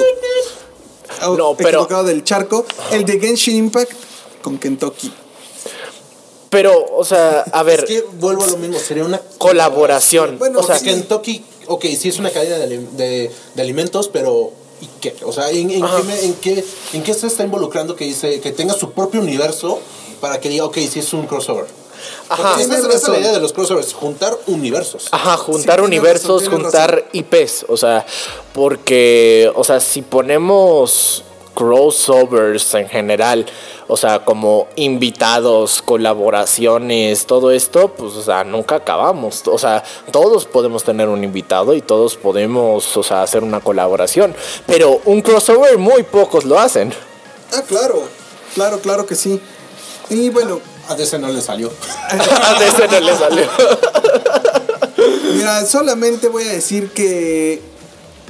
[1.37, 3.91] No, pero- equivocado del charco, el de Genshin Impact
[4.41, 5.13] con Kentucky.
[6.49, 7.81] Pero, o sea, a ver.
[7.81, 10.39] Es que vuelvo a lo mismo, sería una Colaboración.
[10.39, 10.85] Bueno, o sea, sí.
[10.85, 14.51] Kentucky, ok, sí es una cadena de- de alimentos, pero
[14.85, 15.15] ¿y qué?
[15.23, 18.51] O sea, ¿en, qué, me- en qué- en qué se está involucrando que dice que
[18.51, 19.79] tenga su propio universo
[20.21, 21.65] para que diga, ok, sí es un crossover?
[22.29, 22.61] Ajá.
[22.61, 25.07] Esa, es la idea de los crossovers, juntar universos.
[25.11, 28.05] Ajá, juntar universos, razón, juntar IPs, o sea,
[28.53, 31.23] porque, o sea, si ponemos
[31.55, 33.45] crossovers en general,
[33.87, 40.45] o sea, como invitados, colaboraciones, todo esto, pues, o sea, nunca acabamos, o sea, todos
[40.45, 44.35] podemos tener un invitado y todos podemos, o sea, hacer una colaboración,
[44.67, 46.93] pero un crossover muy pocos lo hacen.
[47.53, 48.03] Ah, claro,
[48.53, 49.41] claro, claro que sí.
[50.09, 51.71] Y bueno, A DC no le salió.
[52.09, 53.47] A ese no le salió.
[55.33, 57.61] mira, solamente voy a decir que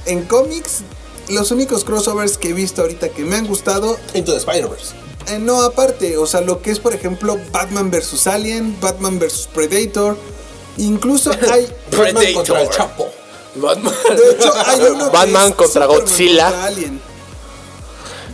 [0.05, 0.81] en cómics,
[1.29, 4.93] los únicos crossovers que he visto ahorita que me han gustado Into the Spider-Verse.
[5.27, 8.27] Eh, no, aparte, o sea, lo que es, por ejemplo, Batman vs.
[8.27, 9.49] Alien, Batman vs.
[9.53, 10.17] Predator.
[10.77, 11.67] Incluso hay.
[11.91, 13.07] Batman contra el Chapo.
[13.55, 13.93] Batman.
[14.15, 16.43] De hecho, hay uno Batman contra Superman Godzilla.
[16.45, 17.01] contra Alien.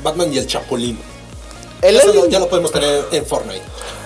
[0.04, 1.00] Batman y el Chapulín.
[1.82, 3.62] El Eso lo- ya lo podemos tener en Fortnite.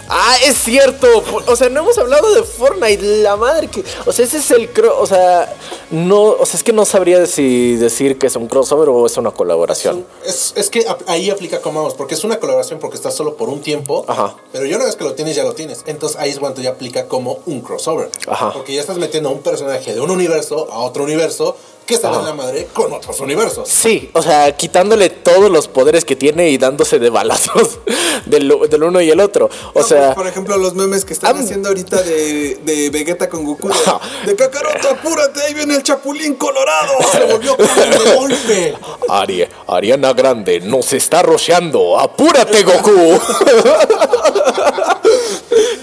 [0.09, 1.07] Ah, es cierto.
[1.47, 3.01] O sea, no hemos hablado de Fortnite.
[3.23, 3.83] La madre que.
[4.05, 4.73] O sea, ese es el.
[4.73, 5.53] cro- O sea,
[5.91, 6.21] no.
[6.23, 9.31] O sea, es que no sabría si decir que es un crossover o es una
[9.31, 10.05] colaboración.
[10.25, 13.49] Es, es que ahí aplica como vamos, porque es una colaboración porque está solo por
[13.49, 14.05] un tiempo.
[14.07, 14.35] Ajá.
[14.51, 15.83] Pero ya una vez que lo tienes, ya lo tienes.
[15.87, 18.11] Entonces ahí es cuando ya aplica como un crossover.
[18.27, 18.51] Ajá.
[18.53, 22.07] Porque ya estás metiendo a un personaje de un universo a otro universo que está
[22.09, 22.23] en Ajá.
[22.23, 23.69] la madre con otros universos.
[23.69, 27.79] Sí, o sea, quitándole todos los poderes que tiene y dándose de balazos
[28.25, 29.49] del, del uno y el otro.
[29.73, 32.89] O No, sea, por, por ejemplo, los memes que están Ah, haciendo ahorita de, de
[32.89, 33.67] Vegeta con Goku.
[33.69, 33.75] De,
[34.25, 36.93] de Kakaroto, apúrate, ahí viene el Chapulín Colorado.
[37.11, 38.75] Se volvió carne de golpe.
[39.09, 41.99] Ari- Ariana Grande nos está rocheando.
[41.99, 43.19] ¡Apúrate, Goku!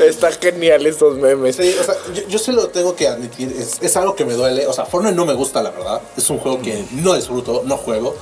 [0.08, 1.56] Está genial estos memes.
[1.56, 4.34] Sí, o sea, yo, yo sí lo tengo que admitir, es, es algo que me
[4.34, 4.66] duele.
[4.66, 6.00] O sea, Fortnite no me gusta, la verdad.
[6.16, 8.14] Es un juego que no disfruto, no juego.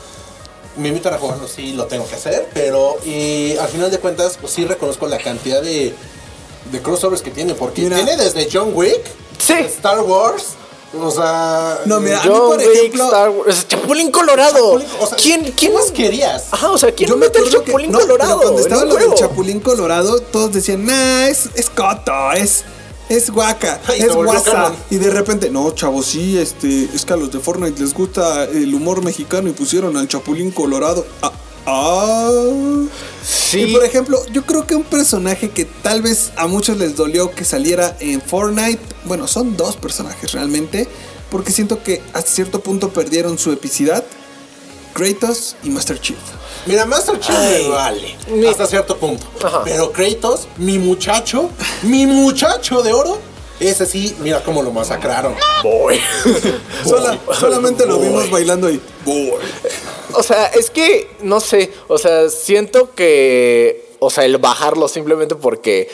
[0.76, 4.38] Me invitan a jugarlo, sí, lo tengo que hacer, pero y al final de cuentas,
[4.40, 5.92] pues sí reconozco la cantidad de,
[6.70, 7.96] de crossovers que tiene, porque Mira.
[7.96, 9.00] tiene desde John Wick,
[9.38, 9.54] Sí.
[9.54, 10.54] Star Wars,
[10.98, 11.80] o sea...
[11.86, 13.04] No, mira, a mí, por ejemplo.
[13.04, 13.68] Star Wars.
[13.68, 14.78] Chapulín Colorado.
[14.78, 16.46] Chapulín, o sea, ¿Quién, ¿qué quién más querías?
[16.50, 18.40] Ajá, o sea, ¿quién Yo me mete el que Chapulín no, Colorado?
[18.40, 19.20] cuando en estaba un lo del juego?
[19.20, 22.64] Chapulín Colorado, todos decían, nah, es, es coto, es,
[23.08, 24.72] es guaca, Ay, es guasa.
[24.90, 28.44] Y de repente, no, chavos, sí, este, es que a los de Fortnite les gusta
[28.44, 31.06] el humor mexicano y pusieron al Chapulín Colorado.
[31.22, 31.32] Ah,
[31.66, 32.30] ah.
[33.22, 33.60] Sí.
[33.62, 37.30] Y por ejemplo, yo creo que un personaje que tal vez a muchos les dolió
[37.32, 40.88] que saliera en Fortnite, bueno, son dos personajes realmente,
[41.30, 44.04] porque siento que hasta cierto punto perdieron su epicidad,
[44.94, 46.18] Kratos y Master Chief.
[46.66, 47.62] Mira, Master Chief Ay.
[47.64, 49.26] me vale Mi- hasta cierto punto.
[49.44, 49.62] Ajá.
[49.64, 51.50] Pero Kratos, mi muchacho,
[51.82, 53.18] mi muchacho de oro,
[53.60, 55.34] ese sí, mira cómo lo masacraron.
[55.62, 56.00] Boy.
[56.84, 58.80] Sola- solamente lo vimos bailando ahí.
[59.04, 59.32] Boy.
[60.14, 65.34] O sea, es que, no sé, o sea, siento que, o sea, el bajarlo simplemente
[65.36, 65.88] porque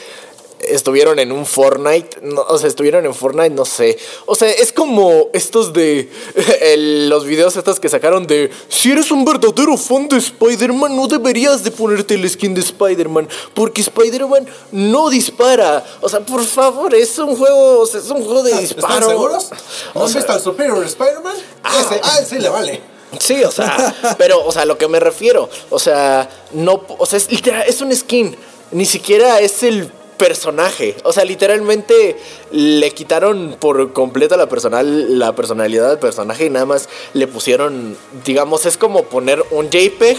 [0.60, 3.98] estuvieron en un Fortnite, no, o sea, estuvieron en Fortnite, no sé.
[4.26, 6.08] O sea, es como estos de
[6.60, 11.06] el- los videos estos que sacaron de si eres un verdadero fan de Spider-Man, no
[11.08, 15.84] deberías de ponerte el skin de Spider-Man, porque Spider-Man no dispara.
[16.00, 18.94] O sea, por favor, es un juego, o sea, es un juego de disparo.
[18.94, 19.50] ¿Están seguros?
[19.94, 21.36] ¿No O sea, visto al Superior Spider-Man?
[21.36, 22.80] Ese, ah, ese le vale.
[23.20, 27.18] Sí, o sea, pero, o sea, lo que me refiero, o sea, no, o sea,
[27.18, 28.36] es literal, es un skin,
[28.72, 30.96] ni siquiera es el personaje.
[31.04, 32.16] O sea, literalmente
[32.50, 37.96] le quitaron por completo la, personal, la personalidad del personaje y nada más le pusieron,
[38.24, 40.16] digamos, es como poner un JPEG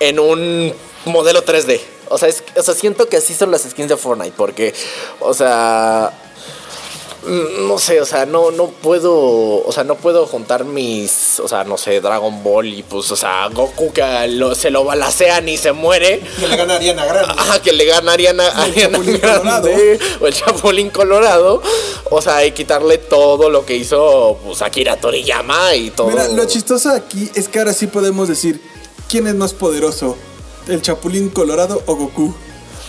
[0.00, 0.72] en un
[1.04, 1.80] modelo 3D.
[2.08, 4.74] O sea, es, o sea, siento que así son las skins de Fortnite porque,
[5.20, 6.24] o sea...
[7.26, 11.48] mm, No sé, o sea, no, no puedo, o sea, no puedo juntar mis, o
[11.48, 15.48] sea, no sé, Dragon Ball y pues, o sea, Goku que lo- se lo balacean
[15.48, 16.20] y se muere.
[16.38, 17.34] Que le gana Ariana Grande.
[17.36, 21.62] Ajá, que le ganarían a Ariana Chapulín Grande o el Chapulín Colorado.
[22.10, 26.08] O sea, que quitarle todo lo que hizo pues, Akira Toriyama y todo.
[26.08, 28.62] Mira, lo chistoso aquí es que ahora sí podemos decir
[29.10, 30.16] quién es más poderoso,
[30.68, 32.34] el Chapulín Colorado o Goku.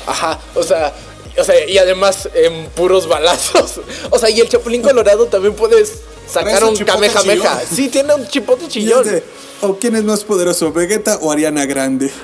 [0.07, 0.93] Ajá, o sea,
[1.37, 3.79] o sea, y además en puros balazos.
[4.11, 5.93] O sea, y el Chapulín Colorado también puedes
[6.31, 7.21] sacar un Kamehameha.
[7.21, 7.47] chillón.
[7.73, 9.03] Sí, tiene un chipote chillón.
[9.05, 9.23] de,
[9.61, 12.11] o quién es más poderoso, Vegeta o Ariana Grande.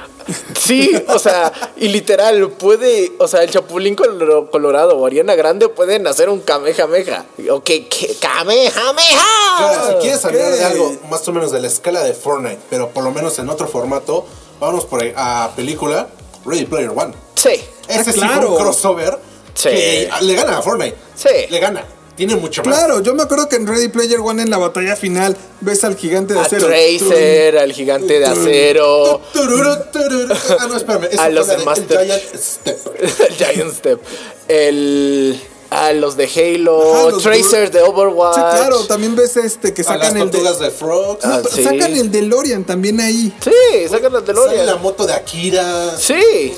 [0.59, 5.69] Sí, o sea, y literal, puede, o sea, el Chapulín Color- Colorado o Ariana Grande
[5.69, 7.25] pueden hacer un Kamehameha.
[7.51, 9.25] O que, que Kamehameha.
[9.57, 10.57] Claro, si quieres hablar ¿qué?
[10.57, 13.49] de algo más o menos de la escala de Fortnite, pero por lo menos en
[13.49, 14.25] otro formato,
[14.59, 16.07] vamos por ahí a película
[16.43, 17.13] Ready Player One.
[17.35, 17.61] Sí.
[17.88, 18.48] Ese Ah, sí claro.
[18.48, 19.17] fue un crossover
[19.54, 19.69] Sí.
[19.69, 20.95] que le gana a Fortnite.
[21.15, 21.30] Sí.
[21.50, 21.84] Le gana.
[22.15, 22.74] Tiene mucho más.
[22.78, 25.98] Claro, yo me acuerdo que en Ready Player One en la batalla final ves al
[25.98, 26.67] gigante de A acero.
[26.67, 30.34] Tracer, al gigante de acero, Tururu, tururu.
[30.60, 31.10] Ah, no, espérame.
[31.19, 32.80] A los la de de Master- el Giant Step.
[33.19, 34.00] el Giant Step,
[34.48, 38.36] el a los de Halo, Ajá, los Tracer de Overwatch.
[38.36, 41.26] Sí, claro, también ves este que A las sacan el de, Frogs.
[41.26, 41.63] Ah, No, sí.
[41.63, 43.34] sacan el DeLorean también ahí.
[43.43, 43.52] Sí,
[43.89, 44.65] sacan la Sale DeLorean.
[44.67, 45.98] la moto de Akira.
[45.98, 46.54] Sí.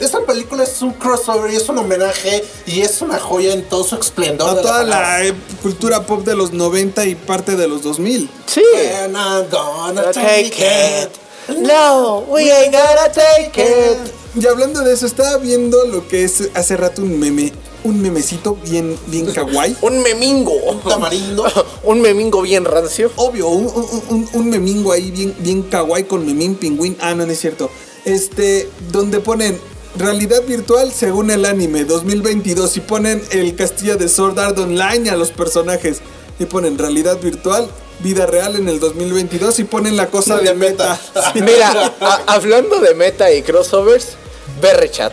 [0.00, 3.84] Esta película es un crossover y es un homenaje y es una joya en todo
[3.84, 4.48] su esplendor.
[4.50, 5.20] A de toda la
[5.62, 8.28] cultura pop de los 90 y parte de los 2000.
[8.46, 8.62] Sí.
[9.02, 11.10] And I'm gonna take it.
[11.60, 13.98] No, we ain't gonna take it.
[14.42, 17.52] Y hablando de eso, estaba viendo lo que es hace rato un meme,
[17.84, 19.76] un memecito bien, bien kawaii.
[19.82, 20.54] Un memingo.
[20.88, 21.44] Tamarindo.
[21.84, 23.12] Un memingo bien rancio.
[23.16, 26.96] Obvio, un, un- un- un memingo ahí bien, bien kawaii con memín pingüín.
[27.00, 27.70] Ah, no, no es cierto.
[28.04, 29.60] Este, donde ponen
[29.96, 35.16] realidad virtual según el anime 2022 y ponen el castillo de Sword Art Online a
[35.16, 35.98] los personajes.
[36.38, 37.68] Y ponen realidad virtual,
[38.00, 40.98] vida real en el 2022 y ponen la cosa de meta.
[41.32, 41.40] Sí.
[41.40, 44.08] Mira, a- hablando de meta y crossovers,
[44.60, 45.12] Berrechat.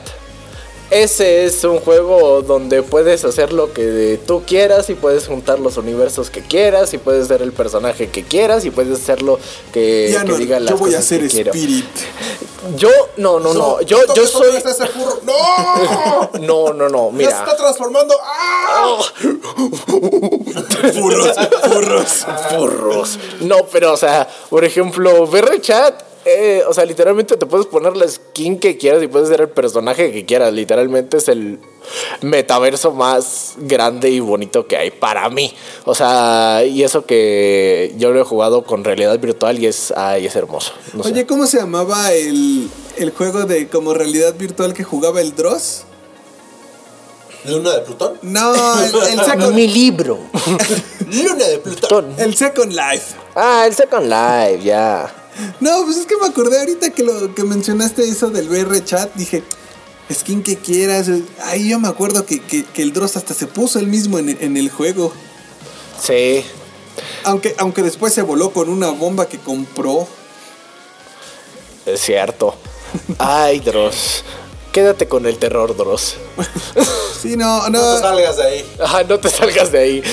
[0.91, 5.77] Ese es un juego donde puedes hacer lo que tú quieras y puedes juntar los
[5.77, 9.39] universos que quieras y puedes ser el personaje que quieras y puedes hacer lo
[9.71, 11.51] que, Ya que no, diga las yo voy a ser quiero.
[11.53, 11.85] Spirit.
[12.75, 13.79] Yo, no, no, no.
[13.81, 14.89] Yo, yo ¿Toques otra soy.
[15.23, 16.29] ¡No!
[16.41, 17.05] No, no, no.
[17.11, 17.39] Ya se Mira.
[17.39, 18.13] está transformando.
[18.21, 18.99] ¡Ah!
[20.93, 21.35] Furros,
[21.71, 22.25] furros.
[22.49, 23.19] Furros.
[23.41, 26.10] No, pero, o sea, por ejemplo, Berrechat.
[26.23, 29.49] Eh, o sea, literalmente te puedes poner la skin que quieras y puedes ser el
[29.49, 30.53] personaje que quieras.
[30.53, 31.59] Literalmente es el
[32.21, 35.53] metaverso más grande y bonito que hay para mí.
[35.85, 40.27] O sea, y eso que yo lo he jugado con realidad virtual y es, ay,
[40.27, 40.73] es hermoso.
[40.93, 41.11] No sé.
[41.11, 45.85] Oye, ¿cómo se llamaba el, el juego de como realidad virtual que jugaba el Dross?
[47.45, 48.19] ¿Luna de Plutón?
[48.21, 48.53] No,
[48.83, 50.19] el, el Second, mi libro.
[51.11, 52.13] Luna de Plutón.
[52.19, 53.15] el Second Life.
[53.33, 55.11] ah, el Second Life, ya.
[55.59, 59.13] No, pues es que me acordé ahorita que lo que mencionaste eso del VR chat,
[59.15, 59.43] dije,
[60.11, 61.07] skin que quieras.
[61.45, 64.29] Ahí yo me acuerdo que, que- que el Dross hasta se puso él mismo en,
[64.41, 65.13] en el juego.
[66.01, 66.43] Sí.
[67.23, 70.07] Aunque, aunque después se voló con una bomba que compró.
[71.85, 72.55] Es cierto.
[73.17, 74.23] Ay, Dross.
[74.71, 76.15] Quédate con el terror, Dross.
[77.21, 77.95] Sí, no, No no.
[77.95, 78.75] te salgas de ahí.
[78.79, 80.03] Ajá, no te salgas de ahí.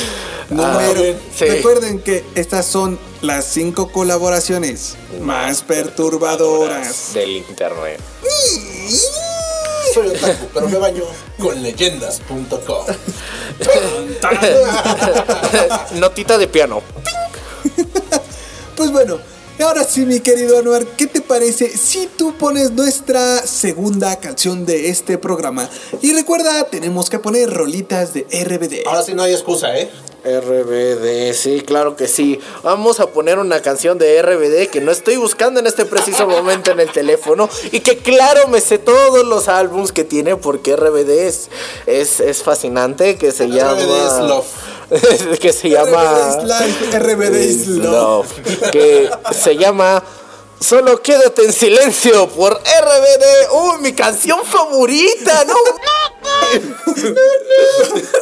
[0.50, 1.44] no, Ah, pero sí.
[1.46, 7.14] Recuerden que estas son las cinco colaboraciones más perturbadoras.
[7.14, 8.00] del internet.
[9.94, 11.04] Soy otaku, pero me baño
[11.38, 12.86] con leyendas.com.
[15.98, 16.82] Notita de piano.
[18.76, 19.18] Pues bueno,
[19.62, 24.88] ahora sí, mi querido Anuar, ¿qué te parece si tú pones nuestra segunda canción de
[24.88, 25.68] este programa?
[26.00, 28.86] Y recuerda, tenemos que poner rolitas de RBD.
[28.86, 29.90] Ahora sí no hay excusa, ¿eh?
[30.40, 32.40] RBD, sí, claro que sí.
[32.62, 36.70] Vamos a poner una canción de RBD que no estoy buscando en este preciso momento
[36.70, 41.10] en el teléfono y que claro me sé todos los álbums que tiene porque RBD
[41.10, 41.48] es,
[41.86, 43.74] es, es fascinante, que se llama...
[43.74, 45.38] RBD es love.
[45.40, 46.02] que se llama...
[46.02, 48.26] RBD is life, RBD is love.
[48.70, 50.02] que se llama
[50.60, 53.52] Solo quédate en silencio por RBD.
[53.52, 55.44] ¡Uy, mi canción favorita!
[55.44, 55.54] ¡No!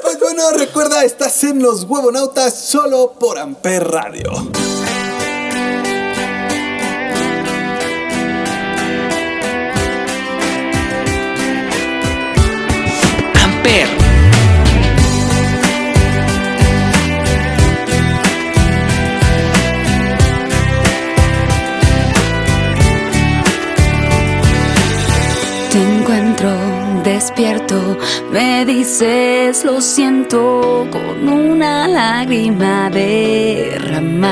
[0.02, 4.65] Pues bueno, recuerda, estás en los huevonautas solo por Amper Radio.
[27.16, 27.96] Despierto,
[28.30, 34.28] me dices lo siento con una lágrima derramas.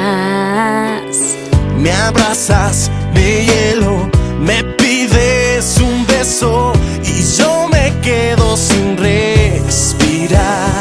[1.79, 10.74] Me abrazas, me hielo, me pides un beso y yo me quedo sin respirar.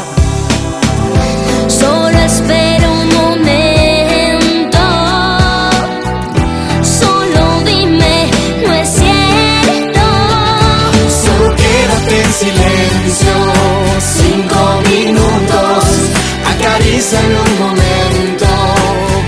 [17.03, 18.45] Acaríciame un momento,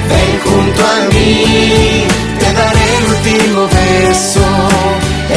[0.10, 2.08] ven junto a mí,
[2.40, 4.46] te daré el último beso,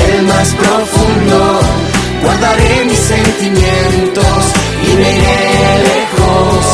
[0.07, 1.61] el más profundo,
[2.23, 4.53] guardaré mis sentimientos
[4.85, 5.43] y me iré
[5.89, 6.65] lejos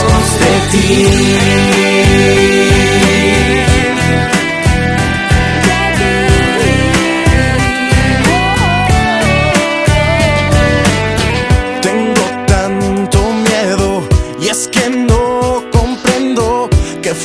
[0.41, 2.54] de ti.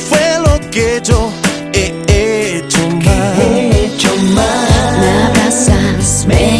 [0.08, 1.30] Fue lo que yo
[1.72, 1.92] he
[2.56, 2.88] hecho
[4.34, 5.00] mal.
[5.00, 6.59] Me abrazas, me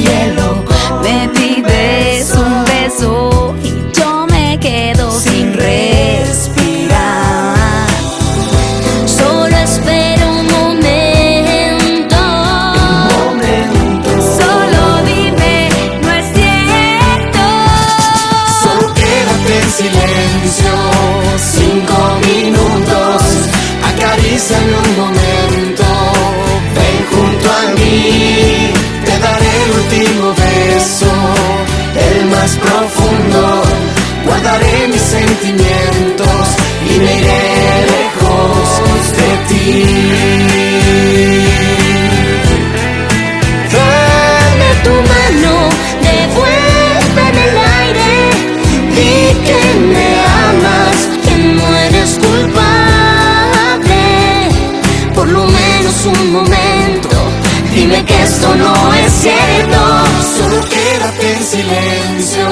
[60.40, 62.46] Solo quédate en silencio.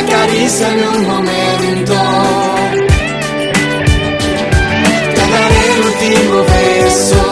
[0.00, 1.94] Acaríciame un momento.
[5.14, 7.25] Te daré el último beso.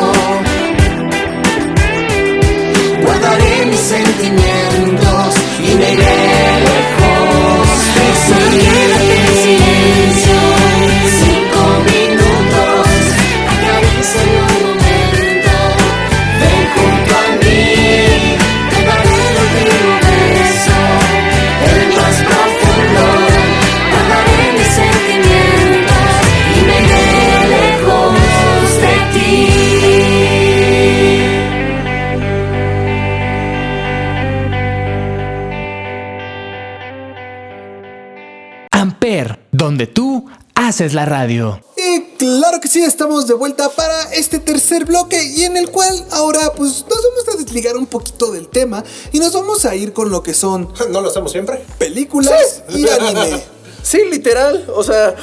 [39.64, 41.60] Donde tú haces la radio.
[41.76, 46.04] Y claro que sí, estamos de vuelta para este tercer bloque y en el cual
[46.12, 49.94] ahora pues nos vamos a desligar un poquito del tema y nos vamos a ir
[49.94, 51.64] con lo que son ¿No lo hacemos siempre?
[51.78, 53.42] películas y anime.
[53.82, 54.66] Sí, literal.
[54.74, 55.14] O sea,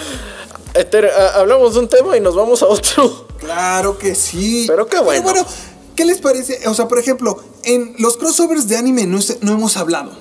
[1.34, 3.26] hablamos de un tema y nos vamos a otro.
[3.40, 4.66] Claro que sí.
[4.68, 5.24] Pero qué bueno.
[5.24, 5.44] bueno,
[5.96, 6.68] ¿qué les parece?
[6.68, 10.12] O sea, por ejemplo, en los crossovers de anime no hemos hablado.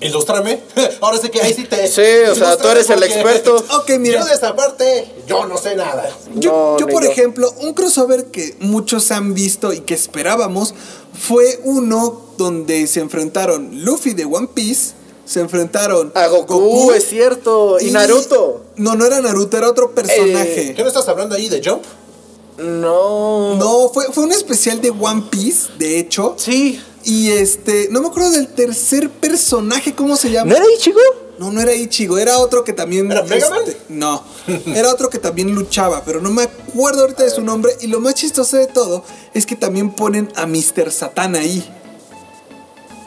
[0.00, 0.60] Ilústrame.
[1.00, 1.86] Ahora sí que ahí sí te.
[1.88, 3.56] Sí, o sea, tú eres el experto.
[3.80, 4.20] Ok, mira.
[4.20, 6.08] Yo de esa parte, yo no sé nada.
[6.34, 7.10] Yo, No, yo, ni por yo.
[7.10, 10.74] ejemplo, un crossover que muchos han visto y que esperábamos
[11.18, 14.92] fue uno donde se enfrentaron Luffy de One Piece,
[15.24, 17.78] se enfrentaron A Goku, es cierto.
[17.80, 18.64] Y, Naruto.
[18.76, 20.74] No, no era Naruto, era otro personaje.
[20.74, 21.82] ¿Qué no estás hablando ahí de Jump?
[22.58, 23.54] No.
[23.56, 26.34] No, fue, fue un especial de One Piece, de hecho.
[26.36, 26.80] Sí.
[27.04, 30.50] Y este, no me acuerdo del tercer personaje, ¿cómo se llama?
[30.50, 31.00] ¿No era Ichigo?
[31.38, 33.10] No, no era Ichigo, era otro que también.
[33.10, 33.60] ¿Era Mega Man?
[33.66, 34.22] este, no,
[34.74, 37.72] era otro que también luchaba, pero no me acuerdo ahorita de su nombre.
[37.80, 40.92] Y lo más chistoso de todo es que también ponen a Mr.
[40.92, 41.66] Satan ahí.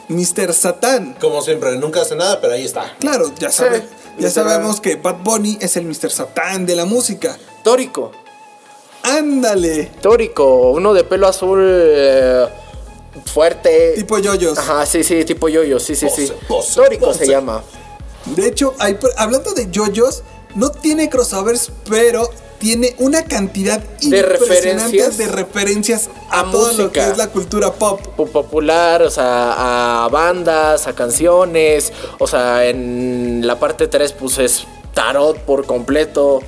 [0.08, 0.52] Mr.
[0.52, 1.16] Satan.
[1.20, 2.96] Como siempre, nunca hace nada, pero ahí está.
[2.98, 3.84] Claro, ya, sabe-
[4.18, 6.10] ya sabemos que Bad Bunny es el Mr.
[6.10, 7.38] Satan de la música.
[7.62, 8.10] Tórico.
[9.04, 9.92] Ándale.
[10.02, 10.72] Tórico.
[10.72, 12.46] Uno de pelo azul eh,
[13.26, 13.92] fuerte.
[13.96, 14.58] Tipo yoyos.
[14.58, 15.78] Ajá, sí, sí, tipo yoyo.
[15.80, 16.26] Sí, sí, sí.
[16.26, 17.20] Pose, pose, Tórico pose.
[17.26, 17.62] se llama.
[18.26, 20.22] De hecho, hay, hablando de yoyos,
[20.54, 26.72] no tiene crossovers, pero tiene una cantidad De impresionante referencias de referencias a, a todo
[26.72, 28.00] lo que es la cultura pop.
[28.16, 34.38] po- popular, o sea, a bandas, a canciones, o sea, en la parte 3 pues
[34.38, 36.40] es tarot por completo.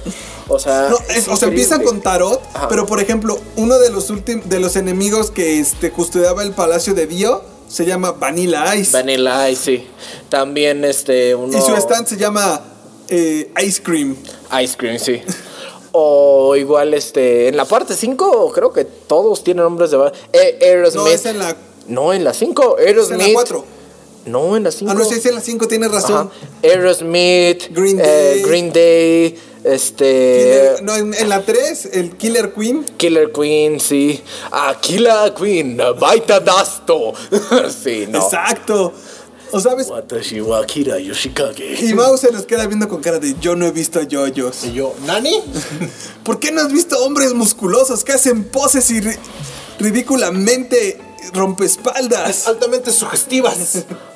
[0.49, 2.69] O sea, No, es o sea, empiezan con tarot, Ajá.
[2.69, 6.95] pero por ejemplo, uno de los últimos de los enemigos que este custodiaba el palacio
[6.95, 8.93] de Dio se llama Vanilla Ice.
[8.93, 9.87] Vanilla Ice, sí.
[10.29, 12.61] También este uno Y su stand se llama
[13.09, 14.17] eh, Ice Cream.
[14.63, 15.21] Ice Cream, sí.
[15.99, 21.03] O igual este en la parte 5 creo que todos tienen nombres de eh, Aerosmith.
[21.05, 21.57] No, es en la,
[21.89, 23.21] No, en la 5, es Aerosmith.
[23.21, 23.65] en la 4.
[24.27, 24.91] No, en la 5.
[24.91, 25.97] Ah, no, sí, es en la 5, tienes Ajá.
[26.01, 26.31] razón.
[26.63, 28.43] Aerosmith, Green eh, Day.
[28.43, 29.39] Green Day,
[29.75, 32.85] este Killer- no, en, en la 3, el Killer Queen.
[32.97, 34.23] Killer Queen, sí.
[34.53, 37.13] Ah, Killer Queen, Baita Dasto.
[37.85, 38.25] sí, no.
[38.25, 38.93] Exacto.
[39.53, 41.79] O sabes, Watashi wa Akira Yoshikage.
[41.81, 44.65] y Mao se nos queda viendo con cara de yo no he visto yoyos.
[44.65, 45.41] Y yo, ¿Nani?
[46.25, 49.17] ¿Por qué no has visto hombres musculosos que hacen poses y ri-
[49.79, 50.99] ridículamente
[51.33, 52.47] rompespaldas?
[52.49, 53.85] Altamente sugestivas.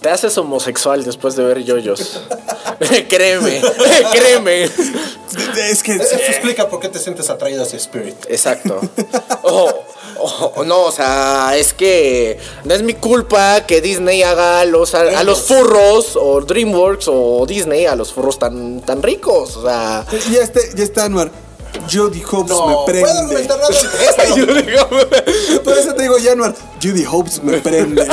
[0.00, 2.22] Te haces homosexual después de ver yoyos.
[3.08, 3.60] créeme,
[4.12, 4.64] créeme.
[4.64, 8.16] Es que Eso explica por qué te sientes atraído hacia Spirit.
[8.28, 8.80] Exacto.
[10.22, 14.64] Oh, oh, no, o sea, es que no es mi culpa que Disney haga a
[14.66, 19.56] los, a, a los furros o DreamWorks o Disney a los furros tan, tan ricos.
[19.56, 21.30] O sea, ya, este, ya está Anuar.
[21.90, 23.48] Jody Hobbs No, me prende.
[24.62, 24.88] digo,
[25.64, 28.06] Por eso te digo, Januar, Judy Hobbs me prende.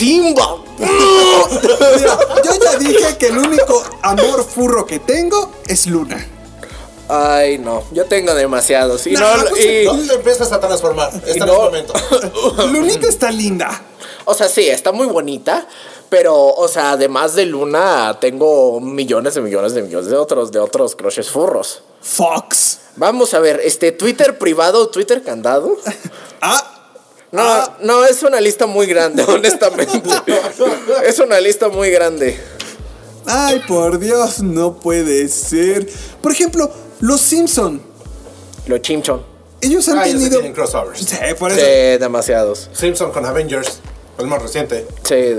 [0.00, 0.56] Simba.
[0.78, 6.26] Mira, yo ya dije que el único amor furro que tengo es Luna.
[7.06, 9.06] Ay, no, yo tengo demasiados.
[9.06, 11.10] Y No, no, pues, y- ¿Dónde empiezas a transformar?
[11.14, 11.92] Este y es no- el momento.
[12.72, 13.82] Lunita está linda.
[14.24, 15.66] O sea, sí, está muy bonita.
[16.08, 20.60] Pero, o sea, además de Luna, tengo millones de millones de millones de otros, de
[20.60, 21.82] otros crushes furros.
[22.00, 22.78] Fox.
[22.96, 25.76] Vamos a ver, este Twitter privado, Twitter candado.
[26.40, 26.79] Ah,
[27.32, 27.76] No, Ah.
[27.82, 30.00] no, es una lista muy grande, honestamente.
[31.06, 32.38] es una lista muy grande.
[33.26, 35.86] ay, por Dios, no puede ser.
[36.22, 36.70] Por ejemplo,
[37.00, 37.80] los Simpson.
[38.66, 39.24] Lo chimchon.
[39.60, 40.40] Ellos han Ah, ellos tenido.
[40.40, 41.00] tienen crossovers.
[41.00, 41.60] Sí, por eso.
[41.60, 42.68] Sí, demasiados.
[42.72, 43.80] Simpson con Avengers,
[44.18, 44.86] el más reciente.
[45.04, 45.36] Sí.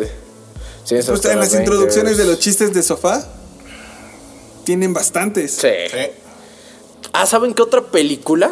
[0.87, 1.53] Pues en las Avengers.
[1.55, 3.25] introducciones de los chistes de sofá.
[4.63, 5.53] Tienen bastantes.
[5.53, 5.67] Sí.
[5.91, 5.97] Sí.
[7.13, 8.51] Ah, ¿saben qué otra película?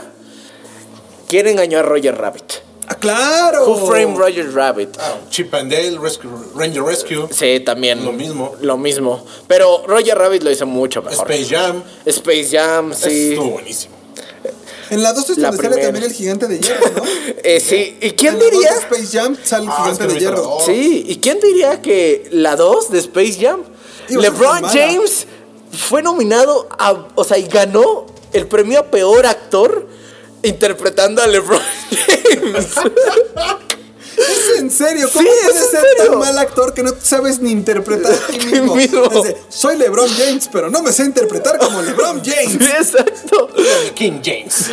[1.27, 2.53] Quiere engañar a Roger Rabbit.
[2.91, 3.65] Ah, claro.
[3.67, 4.97] Who Framed Roger Rabbit?
[4.99, 8.03] Ah, Chip and Dale, Rescue- Ranger Rescue, Sí, también.
[8.03, 8.55] Lo mismo.
[8.61, 9.23] Lo mismo.
[9.47, 11.29] Pero Roger Rabbit lo hizo mucho mejor.
[11.31, 11.83] Space Jam.
[12.05, 13.33] Space Jam, sí.
[13.33, 13.95] Estuvo buenísimo.
[14.89, 17.03] En la 2 es La donde sale también el gigante de hierro, ¿no?
[17.43, 17.95] Eh, sí.
[18.01, 18.71] ¿Y quién En la dos diría?
[18.71, 20.57] de Space Jam sale el Ah, gigante de hierro.
[20.65, 23.61] Sí, ¿y quién diría que la 2 de Space Jam?
[24.09, 24.63] Iba LeBron.
[24.63, 25.27] James
[25.71, 29.85] fue nominado a, o sea, y ganó el premio a peor actor
[30.43, 31.61] interpretando a LeBron
[32.07, 32.75] James.
[34.19, 36.11] Es en serio, ¿cómo Sí, puedes es ser serio.
[36.11, 38.37] tan mal actor que no sabes ni interpretar a ti
[38.75, 39.09] mismo?
[39.49, 42.55] Soy LeBron James, pero no me sé interpretar como LeBron Sí, James.
[42.79, 43.49] exacto.
[43.95, 44.71] King James.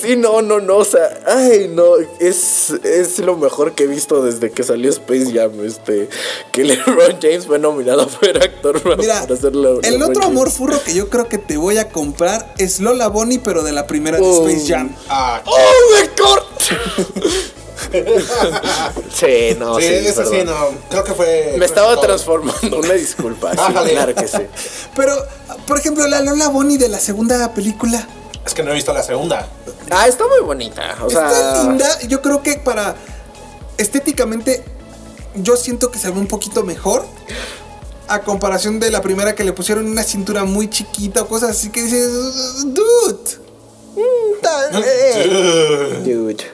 [0.00, 4.22] Sí, no, no, no, o sea, ay, no, es, es lo mejor que he visto
[4.22, 6.08] desde que salió Space Jam, este,
[6.52, 10.50] que LeBron James fue nominado a peor actor para Mira, hacer la- el otro amor
[10.50, 13.86] furro que yo creo que te voy a comprar es Lola Bonnie, pero de la
[13.86, 14.46] primera de Oh.
[14.48, 14.94] Space Jam.
[15.08, 15.58] Ah, ¡Oh,
[15.94, 16.42] my God!
[19.12, 20.32] sí, no, sí, sí, perdón.
[20.32, 20.54] sí, no.
[20.88, 21.54] Creo que fue.
[21.58, 23.52] Me estaba transformando, una disculpa.
[23.52, 24.38] sí, claro que sí.
[24.96, 25.14] Pero,
[25.66, 28.06] por ejemplo, la Lola Bonnie de la segunda película
[28.44, 29.48] Es que no he visto la segunda.
[29.90, 30.96] Ah, está muy bonita.
[31.02, 32.00] O sea, está linda.
[32.08, 32.96] Yo creo que para
[33.76, 34.64] estéticamente,
[35.34, 37.04] yo siento que se ve un poquito mejor.
[38.08, 41.70] A comparación de la primera que le pusieron una cintura muy chiquita o cosas así
[41.70, 42.10] que dices,
[42.64, 43.38] dude.
[46.04, 46.44] dude.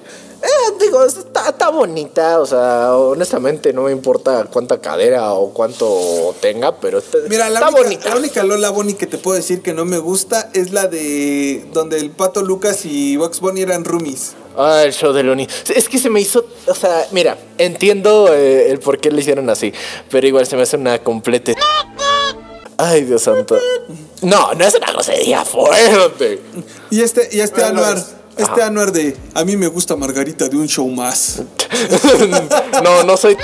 [0.41, 6.34] Eh, digo, está, está bonita, o sea, honestamente no me importa cuánta cadera o cuánto
[6.41, 8.09] tenga, pero está, Mira, la está única, bonita.
[8.11, 11.66] la única Lola Bonnie que te puedo decir que no me gusta es la de
[11.72, 14.34] donde el pato Lucas y Box Bunny eran roomies.
[14.57, 15.49] Ah, el show de Looney.
[15.74, 19.51] Es que se me hizo, o sea, mira, entiendo eh, el por qué le hicieron
[19.51, 19.72] así,
[20.11, 21.53] pero igual se me hace una completa...
[22.80, 23.59] Ay, Dios santo.
[24.22, 26.41] No, no es una grosería fuerte.
[26.91, 28.07] Y este, y este no Anuar, es.
[28.39, 31.43] Este Anuar de a mí me gusta Margarita de un show más.
[32.84, 33.36] no, no soy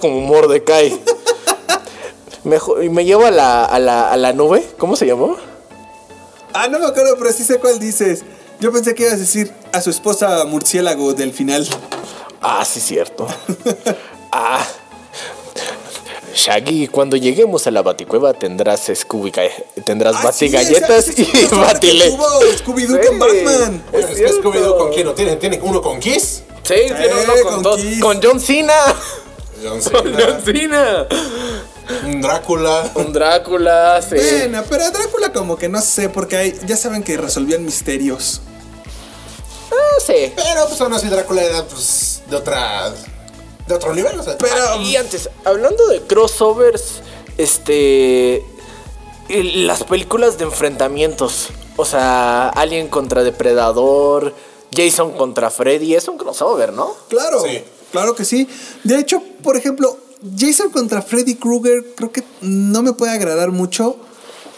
[0.00, 0.98] como Mordecai.
[2.82, 4.64] Y me llevo a la, a, la, a la nube.
[4.78, 5.36] ¿Cómo se llamó?
[6.54, 8.24] Ah, no me acuerdo, pero sí sé cuál dices.
[8.60, 11.66] Yo pensé que ibas a decir a su esposa murciélago del final.
[12.40, 13.26] Ah, sí, cierto.
[14.32, 14.64] ah.
[16.38, 19.32] Shaggy, cuando lleguemos a la baticueva tendrás Scooby
[19.84, 20.56] tendrás Ah, bati sí,
[21.16, 22.12] y batile.
[22.58, 23.06] Scooby-Doo Sí.
[23.08, 23.82] con Batman.
[23.92, 24.32] Es Es que.
[24.40, 26.42] Scooby-Doo con quién no tiene, tiene uno con Kiss.
[26.62, 28.00] Sí, tiene uno Eh, con, con Kiss.
[28.00, 28.74] con John Cena.
[29.62, 30.26] John Con Cena.
[30.26, 31.06] John Cena.
[32.06, 32.90] Un Drácula.
[32.94, 34.14] Un Drácula, sí.
[34.14, 38.42] Bueno, pero Drácula como que no sé, porque hay, ya saben que resolvían misterios.
[39.72, 40.32] Ah, sí.
[40.36, 42.92] Pero pues aún así Drácula era pues de otra.
[43.68, 44.18] De otro nivel.
[44.18, 47.02] O sea, Pero, y antes, hablando de crossovers,
[47.36, 48.44] este.
[49.28, 51.48] Las películas de enfrentamientos.
[51.76, 54.34] O sea, Alien contra Depredador,
[54.74, 56.92] Jason contra Freddy, es un crossover, ¿no?
[57.08, 57.62] Claro, Sí.
[57.92, 58.48] claro que sí.
[58.84, 59.96] De hecho, por ejemplo,
[60.36, 63.96] Jason contra Freddy Krueger creo que no me puede agradar mucho.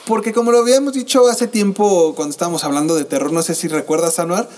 [0.06, 3.68] Porque como lo habíamos dicho hace tiempo cuando estábamos hablando de terror, no sé si
[3.68, 4.48] recuerdas, Anuar.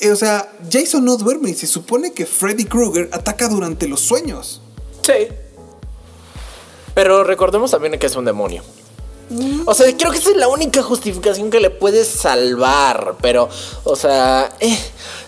[0.00, 4.00] Eh, o sea, Jason no duerme y se supone que Freddy Krueger ataca durante los
[4.00, 4.60] sueños.
[5.02, 5.28] Sí.
[6.94, 8.62] Pero recordemos también que es un demonio.
[9.64, 13.16] O sea, creo que esa es la única justificación que le puedes salvar.
[13.20, 13.48] Pero,
[13.84, 14.78] o sea, eh,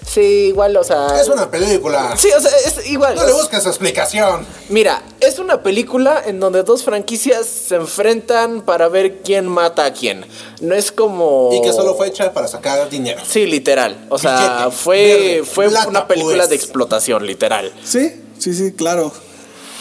[0.07, 1.21] sí, igual, o sea.
[1.21, 2.17] es una película.
[2.17, 3.15] Sí, o sea, es igual.
[3.15, 4.47] No le busques explicación.
[4.69, 9.93] Mira, es una película en donde dos franquicias se enfrentan para ver quién mata a
[9.93, 10.25] quién.
[10.61, 11.51] No es como.
[11.53, 13.21] Y que solo fue hecha para sacar dinero.
[13.29, 14.07] Sí, literal.
[14.09, 16.51] O sea, Billete, fue, verde, fue plata, una película pues.
[16.51, 17.73] de explotación, literal.
[17.85, 19.13] Sí, sí, sí, claro.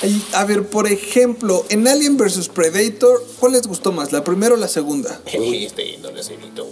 [0.03, 4.53] Y, a ver, por ejemplo, en Alien vs Predator, ¿cuál les gustó más, la primera
[4.53, 5.21] o la segunda?
[5.25, 6.67] Este, no les evito.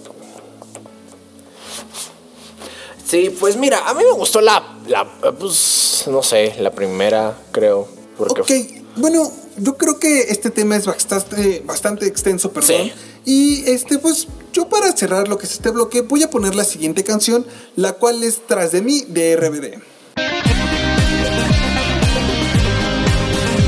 [3.14, 5.05] Sí, pues mira, a mí me gustó la, la
[5.38, 7.88] pues, no sé, la primera, creo.
[8.18, 12.86] Porque Ok, bueno, yo creo que este tema es bastante, bastante extenso, perdón.
[12.86, 12.93] Sí.
[13.24, 16.64] Y este, pues, yo para cerrar lo que es este bloque, voy a poner la
[16.64, 17.45] siguiente canción,
[17.76, 19.80] la cual es Tras de mí de RBD.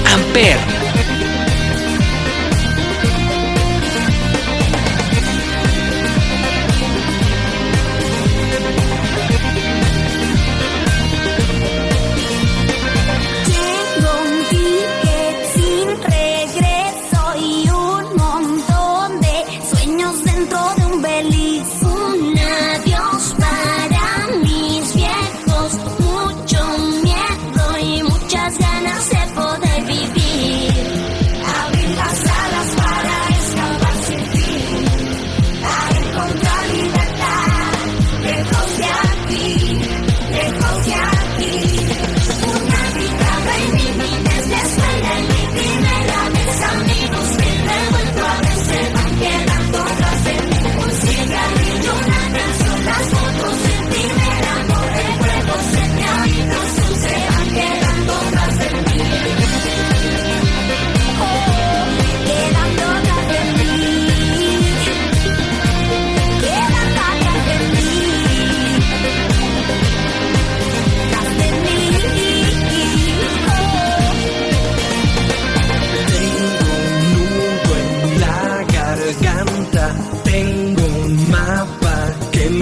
[0.07, 0.84] Amper.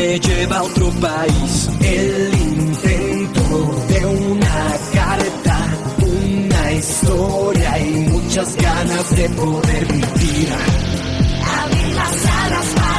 [0.03, 1.69] Me lleva a otro país.
[1.81, 3.47] El intento
[3.87, 5.57] de una carta,
[6.01, 10.49] una historia y muchas ganas de poder vivir.
[11.95, 12.92] Las alas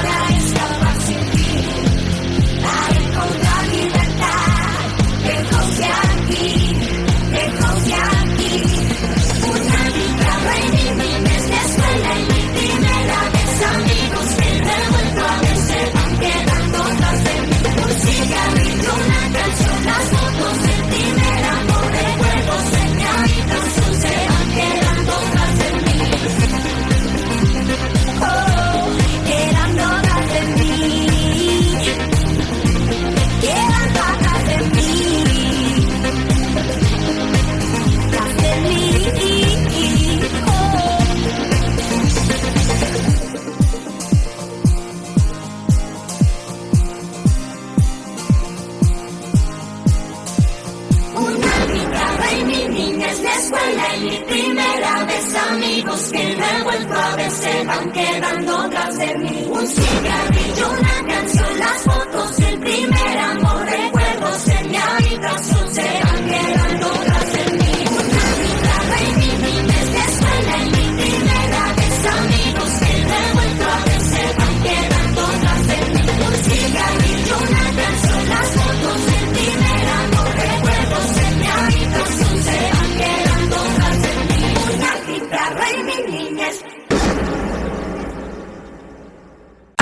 [57.77, 59.47] van quedando tras de mí.
[59.51, 61.84] Un cigarrillo, una canción, las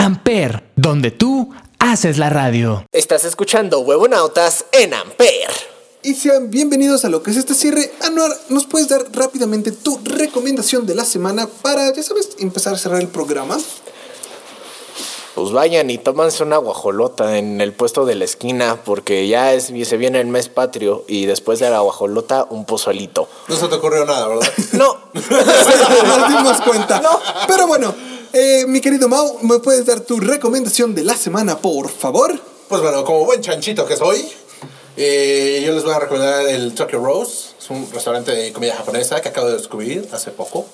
[0.02, 2.84] Amper, donde tú haces la radio.
[2.90, 5.48] Estás escuchando Huevonautas en Amper.
[6.02, 7.92] Y sean bienvenidos a lo que es este cierre.
[8.00, 12.78] Anuar, ¿nos puedes dar rápidamente tu recomendación de la semana para, ya sabes, empezar a
[12.78, 13.56] cerrar el programa?
[15.36, 19.72] Pues vayan y tómanse una guajolota en el puesto de la esquina, porque ya es,
[19.84, 23.28] se viene el mes patrio y después de la guajolota, un pozolito.
[23.46, 24.52] No se te ocurrió nada, ¿verdad?
[24.72, 27.00] No, Nos dimos cuenta.
[27.46, 27.94] Pero bueno,
[28.32, 32.38] eh, mi querido Mau, ¿me puedes dar tu recomendación de la semana, por favor?
[32.68, 34.26] Pues bueno, como buen chanchito que soy,
[34.96, 37.50] eh, yo les voy a recomendar el Tokyo Rose.
[37.58, 40.66] Es un restaurante de comida japonesa que acabo de descubrir hace poco.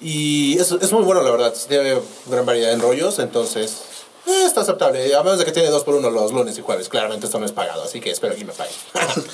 [0.00, 1.54] Y es, es muy bueno, la verdad.
[1.68, 3.76] Tiene gran variedad en rollos, entonces
[4.26, 5.14] eh, está aceptable.
[5.14, 6.88] A menos de que tiene dos por uno los lunes y jueves.
[6.88, 8.74] Claramente esto no es pagado, así que espero que me paguen.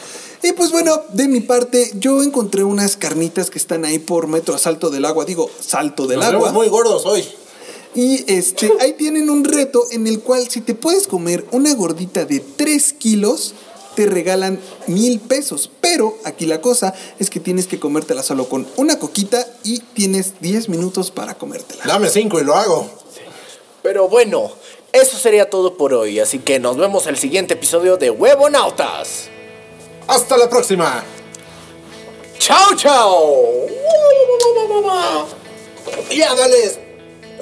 [0.44, 4.56] Y pues bueno, de mi parte, yo encontré unas carnitas que están ahí por metro
[4.56, 5.24] a salto del agua.
[5.24, 6.50] Digo, salto del Nos agua.
[6.50, 7.24] muy gordos hoy.
[7.94, 12.24] Y este, ahí tienen un reto en el cual si te puedes comer una gordita
[12.24, 13.54] de 3 kilos,
[13.94, 15.70] te regalan mil pesos.
[15.80, 20.40] Pero aquí la cosa es que tienes que comértela solo con una coquita y tienes
[20.40, 21.84] 10 minutos para comértela.
[21.84, 22.88] Dame cinco y lo hago.
[23.82, 24.50] pero bueno,
[24.92, 29.28] eso sería todo por hoy, así que nos vemos el siguiente episodio de Huevonautas.
[30.06, 31.04] ¡Hasta la próxima!
[32.38, 33.66] ¡Chao, chao!
[36.10, 36.72] Ya, dale.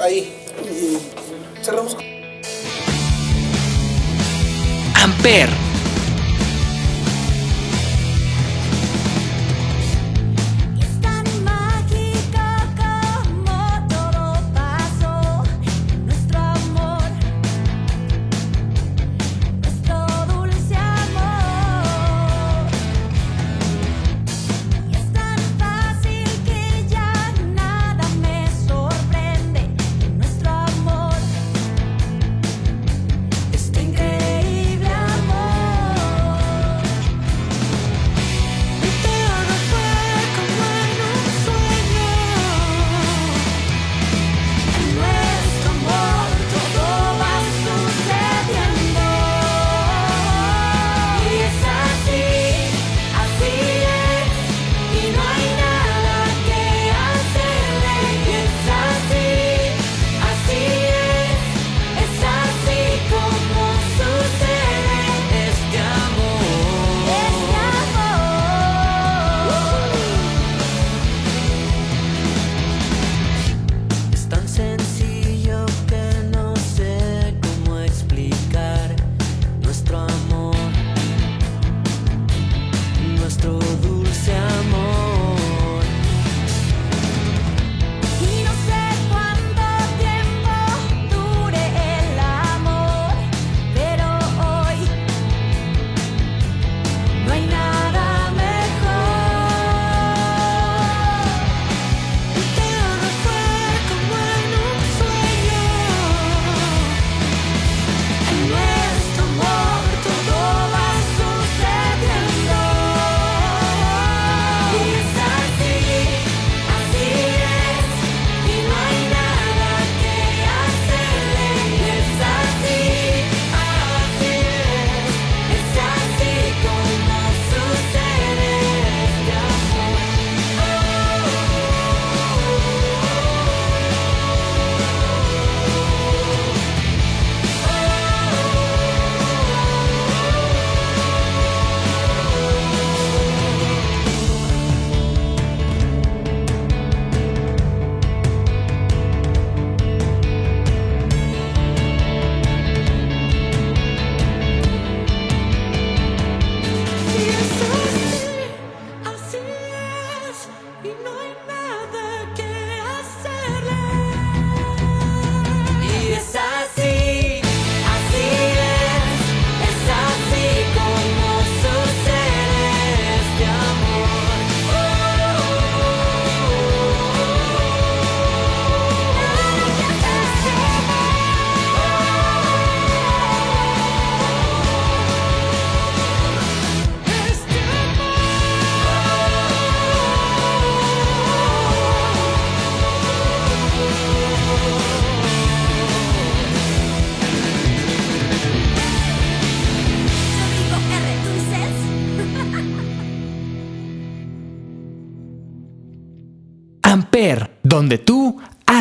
[0.01, 0.40] Ahí.
[1.63, 1.97] Cerramos.
[5.03, 5.49] Amper,